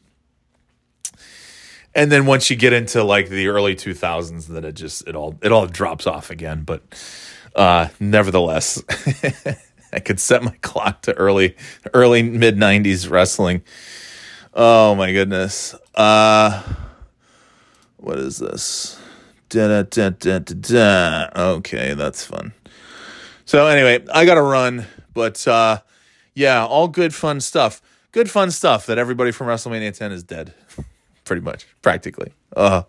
And 1.93 2.09
then 2.09 2.25
once 2.25 2.49
you 2.49 2.55
get 2.55 2.71
into 2.71 3.03
like 3.03 3.27
the 3.27 3.49
early 3.49 3.75
2000s, 3.75 4.47
then 4.47 4.63
it 4.63 4.71
just 4.71 5.05
it 5.05 5.13
all 5.13 5.37
it 5.41 5.51
all 5.51 5.67
drops 5.67 6.07
off 6.07 6.31
again. 6.31 6.63
But 6.63 6.81
uh, 7.57 7.89
nevertheless, 7.99 8.81
I 9.91 9.99
could 9.99 10.21
set 10.21 10.41
my 10.41 10.55
clock 10.61 11.01
to 11.01 11.13
early 11.15 11.57
early 11.93 12.23
mid 12.23 12.55
90s 12.55 13.11
wrestling. 13.11 13.63
Oh 14.53 14.95
my 14.95 15.11
goodness. 15.11 15.75
Uh 15.93 16.63
what 17.97 18.17
is 18.17 18.37
this? 18.37 19.00
Da, 19.51 19.83
da, 19.83 19.83
da, 19.83 20.39
da, 20.39 20.39
da. 20.39 21.29
Okay, 21.35 21.93
that's 21.93 22.23
fun. 22.23 22.53
So 23.43 23.67
anyway, 23.67 24.01
I 24.13 24.23
gotta 24.23 24.41
run, 24.41 24.87
but 25.13 25.45
uh 25.45 25.81
yeah, 26.33 26.65
all 26.65 26.87
good 26.87 27.13
fun 27.13 27.41
stuff. 27.41 27.81
Good 28.13 28.31
fun 28.31 28.51
stuff 28.51 28.85
that 28.85 28.97
everybody 28.97 29.31
from 29.31 29.47
WrestleMania 29.47 29.93
10 29.93 30.13
is 30.13 30.23
dead. 30.23 30.53
Pretty 31.25 31.41
much, 31.41 31.67
practically. 31.81 32.31
Uh 32.55 32.83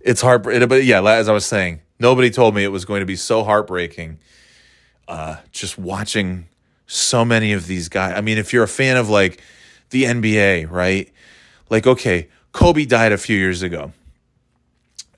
it's 0.00 0.20
heart 0.20 0.42
but 0.42 0.84
yeah, 0.84 1.02
as 1.02 1.26
I 1.26 1.32
was 1.32 1.46
saying, 1.46 1.80
nobody 1.98 2.28
told 2.28 2.54
me 2.54 2.64
it 2.64 2.68
was 2.68 2.84
going 2.84 3.00
to 3.00 3.06
be 3.06 3.16
so 3.16 3.42
heartbreaking. 3.42 4.18
Uh 5.08 5.36
just 5.52 5.78
watching 5.78 6.48
so 6.86 7.24
many 7.24 7.54
of 7.54 7.66
these 7.66 7.88
guys. 7.88 8.12
I 8.14 8.20
mean, 8.20 8.36
if 8.36 8.52
you're 8.52 8.64
a 8.64 8.68
fan 8.68 8.98
of 8.98 9.08
like 9.08 9.42
the 9.88 10.04
NBA, 10.04 10.70
right? 10.70 11.10
Like, 11.70 11.86
okay, 11.86 12.28
Kobe 12.52 12.84
died 12.84 13.12
a 13.12 13.18
few 13.18 13.38
years 13.38 13.62
ago. 13.62 13.94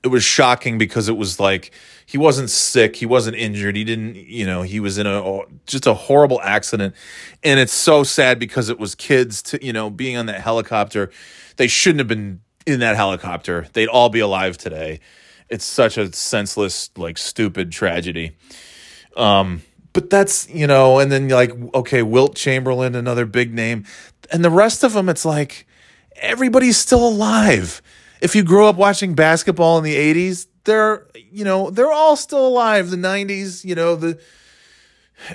It 0.03 0.07
was 0.07 0.23
shocking 0.23 0.77
because 0.77 1.07
it 1.09 1.17
was 1.17 1.39
like 1.39 1.71
he 2.05 2.17
wasn't 2.17 2.49
sick, 2.49 2.95
he 2.95 3.05
wasn't 3.05 3.37
injured, 3.37 3.75
he 3.75 3.83
didn't, 3.83 4.15
you 4.15 4.45
know, 4.45 4.63
he 4.63 4.79
was 4.79 4.97
in 4.97 5.05
a 5.05 5.41
just 5.67 5.85
a 5.85 5.93
horrible 5.93 6.41
accident. 6.41 6.95
And 7.43 7.59
it's 7.59 7.73
so 7.73 8.03
sad 8.03 8.39
because 8.39 8.69
it 8.69 8.79
was 8.79 8.95
kids 8.95 9.41
to, 9.43 9.63
you 9.63 9.73
know, 9.73 9.89
being 9.89 10.17
on 10.17 10.25
that 10.25 10.41
helicopter. 10.41 11.11
They 11.57 11.67
shouldn't 11.67 11.99
have 11.99 12.07
been 12.07 12.41
in 12.65 12.79
that 12.79 12.95
helicopter. 12.95 13.67
They'd 13.73 13.87
all 13.87 14.09
be 14.09 14.19
alive 14.19 14.57
today. 14.57 14.99
It's 15.49 15.65
such 15.65 15.97
a 15.97 16.11
senseless, 16.13 16.89
like 16.97 17.17
stupid 17.17 17.71
tragedy. 17.71 18.31
Um, 19.15 19.61
but 19.93 20.09
that's, 20.09 20.49
you 20.49 20.67
know, 20.67 20.99
and 20.99 21.11
then 21.11 21.27
like, 21.27 21.51
okay, 21.75 22.01
Wilt 22.01 22.35
Chamberlain, 22.35 22.95
another 22.95 23.25
big 23.25 23.53
name 23.53 23.85
and 24.31 24.43
the 24.43 24.49
rest 24.49 24.83
of 24.83 24.93
them, 24.93 25.09
it's 25.09 25.25
like 25.25 25.67
everybody's 26.15 26.77
still 26.77 27.07
alive. 27.07 27.81
If 28.21 28.35
you 28.35 28.43
grew 28.43 28.67
up 28.67 28.75
watching 28.75 29.15
basketball 29.15 29.77
in 29.77 29.83
the 29.83 29.95
80s, 29.95 30.47
they're, 30.63 31.07
you 31.31 31.43
know, 31.43 31.69
they're 31.71 31.91
all 31.91 32.15
still 32.15 32.45
alive. 32.47 32.91
The 32.91 32.97
90s, 32.97 33.65
you 33.65 33.75
know, 33.75 33.95
the, 33.95 34.19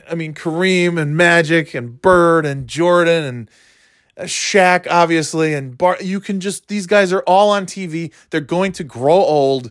I 0.09 0.15
mean, 0.15 0.35
Kareem 0.35 1.01
and 1.01 1.17
Magic 1.17 1.75
and 1.75 2.01
Bird 2.01 2.47
and 2.47 2.67
Jordan 2.69 3.25
and, 3.25 3.51
Shaq, 4.21 4.87
obviously, 4.91 5.53
and 5.53 5.77
Bar. 5.77 5.99
You 6.01 6.21
can 6.21 6.41
just 6.41 6.69
these 6.69 6.87
guys 6.87 7.13
are 7.13 7.23
all 7.27 7.51
on 7.51 7.67
TV. 7.67 8.13
They're 8.31 8.41
going 8.41 8.73
to 8.73 8.85
grow 8.85 9.13
old 9.13 9.71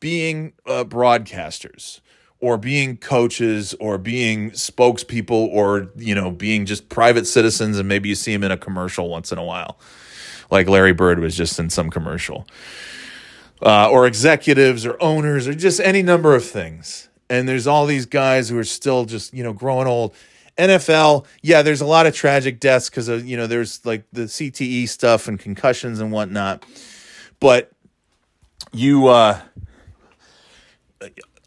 being 0.00 0.52
uh, 0.66 0.84
broadcasters 0.84 2.00
or 2.40 2.58
being 2.58 2.96
coaches 2.96 3.74
or 3.80 3.96
being 3.96 4.50
spokespeople 4.50 5.30
or 5.30 5.90
you 5.96 6.14
know 6.14 6.30
being 6.30 6.66
just 6.66 6.88
private 6.88 7.26
citizens 7.26 7.78
and 7.78 7.88
maybe 7.88 8.08
you 8.08 8.14
see 8.14 8.32
them 8.32 8.44
in 8.44 8.50
a 8.50 8.56
commercial 8.56 9.08
once 9.08 9.30
in 9.30 9.38
a 9.38 9.44
while 9.44 9.78
like 10.50 10.68
larry 10.68 10.92
bird 10.92 11.18
was 11.18 11.36
just 11.36 11.58
in 11.58 11.70
some 11.70 11.90
commercial 11.90 12.46
uh, 13.62 13.88
or 13.88 14.06
executives 14.06 14.84
or 14.84 15.00
owners 15.00 15.48
or 15.48 15.54
just 15.54 15.80
any 15.80 16.02
number 16.02 16.34
of 16.34 16.44
things 16.44 17.08
and 17.30 17.48
there's 17.48 17.66
all 17.66 17.86
these 17.86 18.06
guys 18.06 18.48
who 18.48 18.58
are 18.58 18.64
still 18.64 19.04
just 19.04 19.32
you 19.32 19.42
know 19.42 19.52
growing 19.52 19.86
old 19.86 20.14
nfl 20.58 21.24
yeah 21.42 21.62
there's 21.62 21.80
a 21.80 21.86
lot 21.86 22.06
of 22.06 22.14
tragic 22.14 22.60
deaths 22.60 22.88
because 22.88 23.08
you 23.24 23.36
know 23.36 23.46
there's 23.46 23.84
like 23.86 24.04
the 24.12 24.22
cte 24.22 24.88
stuff 24.88 25.28
and 25.28 25.40
concussions 25.40 26.00
and 26.00 26.12
whatnot 26.12 26.64
but 27.40 27.70
you 28.72 29.08
uh 29.08 29.40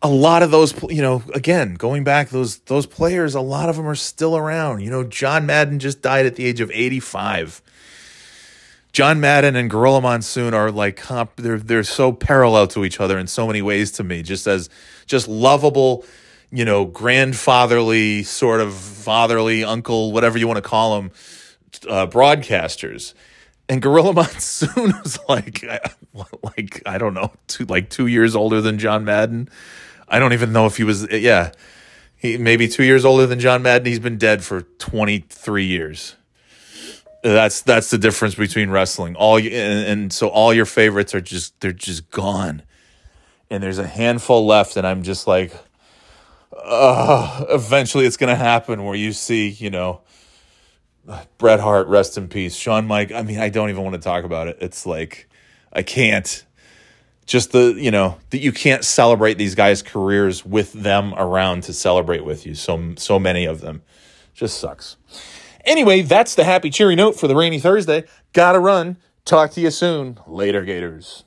a 0.01 0.10
lot 0.10 0.43
of 0.43 0.51
those, 0.51 0.73
you 0.89 1.01
know, 1.01 1.23
again, 1.33 1.73
going 1.73 2.03
back, 2.03 2.29
those 2.29 2.60
those 2.60 2.86
players, 2.86 3.36
a 3.36 3.41
lot 3.41 3.69
of 3.69 3.77
them 3.77 3.88
are 3.88 3.95
still 3.95 4.38
around. 4.38 4.81
You 4.81 4.91
know, 4.91 5.03
John 5.03 5.45
Madden 5.45 5.79
just 5.79 6.01
died 6.01 6.25
at 6.25 6.36
the 6.36 6.45
age 6.45 6.62
of 6.62 6.69
85. 6.71 7.62
John 8.97 9.19
Madden 9.19 9.55
and 9.55 9.69
Gorilla 9.69 10.01
Monsoon 10.01 10.55
are 10.55 10.71
like 10.71 10.95
comp, 10.95 11.36
they're 11.36 11.60
they're 11.60 11.83
so 11.83 12.12
parallel 12.12 12.65
to 12.69 12.83
each 12.83 12.99
other 12.99 13.19
in 13.19 13.27
so 13.27 13.45
many 13.45 13.62
ways 13.62 13.91
to 13.91 14.03
me, 14.03 14.23
just 14.23 14.47
as 14.47 14.71
just 15.05 15.27
lovable, 15.27 16.03
you 16.49 16.65
know, 16.65 16.83
grandfatherly 16.83 18.23
sort 18.23 18.60
of 18.60 18.73
fatherly 18.73 19.63
uncle, 19.63 20.12
whatever 20.12 20.39
you 20.39 20.47
want 20.47 20.57
to 20.57 20.67
call 20.67 20.99
them, 20.99 21.12
uh, 21.88 22.07
broadcasters. 22.07 23.13
And 23.69 23.83
Gorilla 23.83 24.13
Monsoon 24.15 24.91
was 25.03 25.19
like, 25.29 25.63
like 26.41 26.81
I 26.88 26.97
don't 26.97 27.13
know, 27.13 27.31
two, 27.45 27.65
like 27.65 27.91
two 27.91 28.07
years 28.07 28.36
older 28.36 28.62
than 28.62 28.79
John 28.79 29.05
Madden. 29.05 29.47
I 30.07 30.17
don't 30.17 30.33
even 30.33 30.51
know 30.51 30.65
if 30.65 30.77
he 30.77 30.83
was. 30.83 31.07
Yeah, 31.12 31.51
he 32.15 32.39
maybe 32.39 32.67
two 32.67 32.83
years 32.83 33.05
older 33.05 33.27
than 33.27 33.39
John 33.39 33.62
Madden. 33.62 33.86
He's 33.86 33.99
been 33.99 34.17
dead 34.17 34.43
for 34.43 34.62
twenty 34.63 35.19
three 35.19 35.67
years. 35.67 36.15
That's 37.33 37.61
that's 37.61 37.89
the 37.89 37.97
difference 37.97 38.35
between 38.35 38.69
wrestling. 38.69 39.15
All 39.15 39.37
and, 39.37 39.47
and 39.47 40.13
so 40.13 40.29
all 40.29 40.53
your 40.53 40.65
favorites 40.65 41.13
are 41.13 41.21
just 41.21 41.59
they're 41.59 41.73
just 41.73 42.09
gone, 42.09 42.61
and 43.49 43.61
there's 43.61 43.79
a 43.79 43.87
handful 43.87 44.45
left. 44.45 44.77
And 44.77 44.87
I'm 44.87 45.03
just 45.03 45.27
like, 45.27 45.53
uh, 46.55 47.45
eventually 47.49 48.05
it's 48.05 48.17
gonna 48.17 48.35
happen 48.35 48.85
where 48.85 48.95
you 48.95 49.11
see, 49.11 49.49
you 49.49 49.69
know. 49.69 50.01
Bret 51.37 51.61
Hart, 51.61 51.87
rest 51.87 52.17
in 52.17 52.27
peace. 52.27 52.53
Shawn 52.53 52.85
Mike. 52.85 53.13
I 53.13 53.21
mean, 53.21 53.39
I 53.39 53.47
don't 53.47 53.69
even 53.69 53.81
want 53.81 53.93
to 53.95 54.01
talk 54.01 54.25
about 54.25 54.49
it. 54.49 54.57
It's 54.59 54.85
like 54.85 55.29
I 55.71 55.81
can't 55.81 56.45
just 57.25 57.51
the 57.51 57.75
you 57.77 57.91
know 57.91 58.17
that 58.31 58.39
you 58.39 58.51
can't 58.51 58.83
celebrate 58.83 59.37
these 59.37 59.55
guys' 59.55 59.81
careers 59.81 60.45
with 60.45 60.73
them 60.73 61.13
around 61.13 61.63
to 61.63 61.73
celebrate 61.73 62.25
with 62.25 62.45
you. 62.45 62.55
So 62.55 62.95
so 62.97 63.19
many 63.19 63.45
of 63.45 63.61
them, 63.61 63.83
just 64.33 64.59
sucks. 64.59 64.97
Anyway, 65.67 66.01
that's 66.01 66.34
the 66.34 66.45
happy 66.45 66.69
cheery 66.69 66.95
note 66.95 67.19
for 67.19 67.27
the 67.27 67.36
rainy 67.36 67.60
Thursday. 67.60 68.06
Gotta 68.34 68.60
run. 68.60 68.97
Talk 69.25 69.51
to 69.51 69.62
you 69.62 69.69
soon. 69.69 70.17
Later, 70.25 70.63
Gators. 70.63 71.25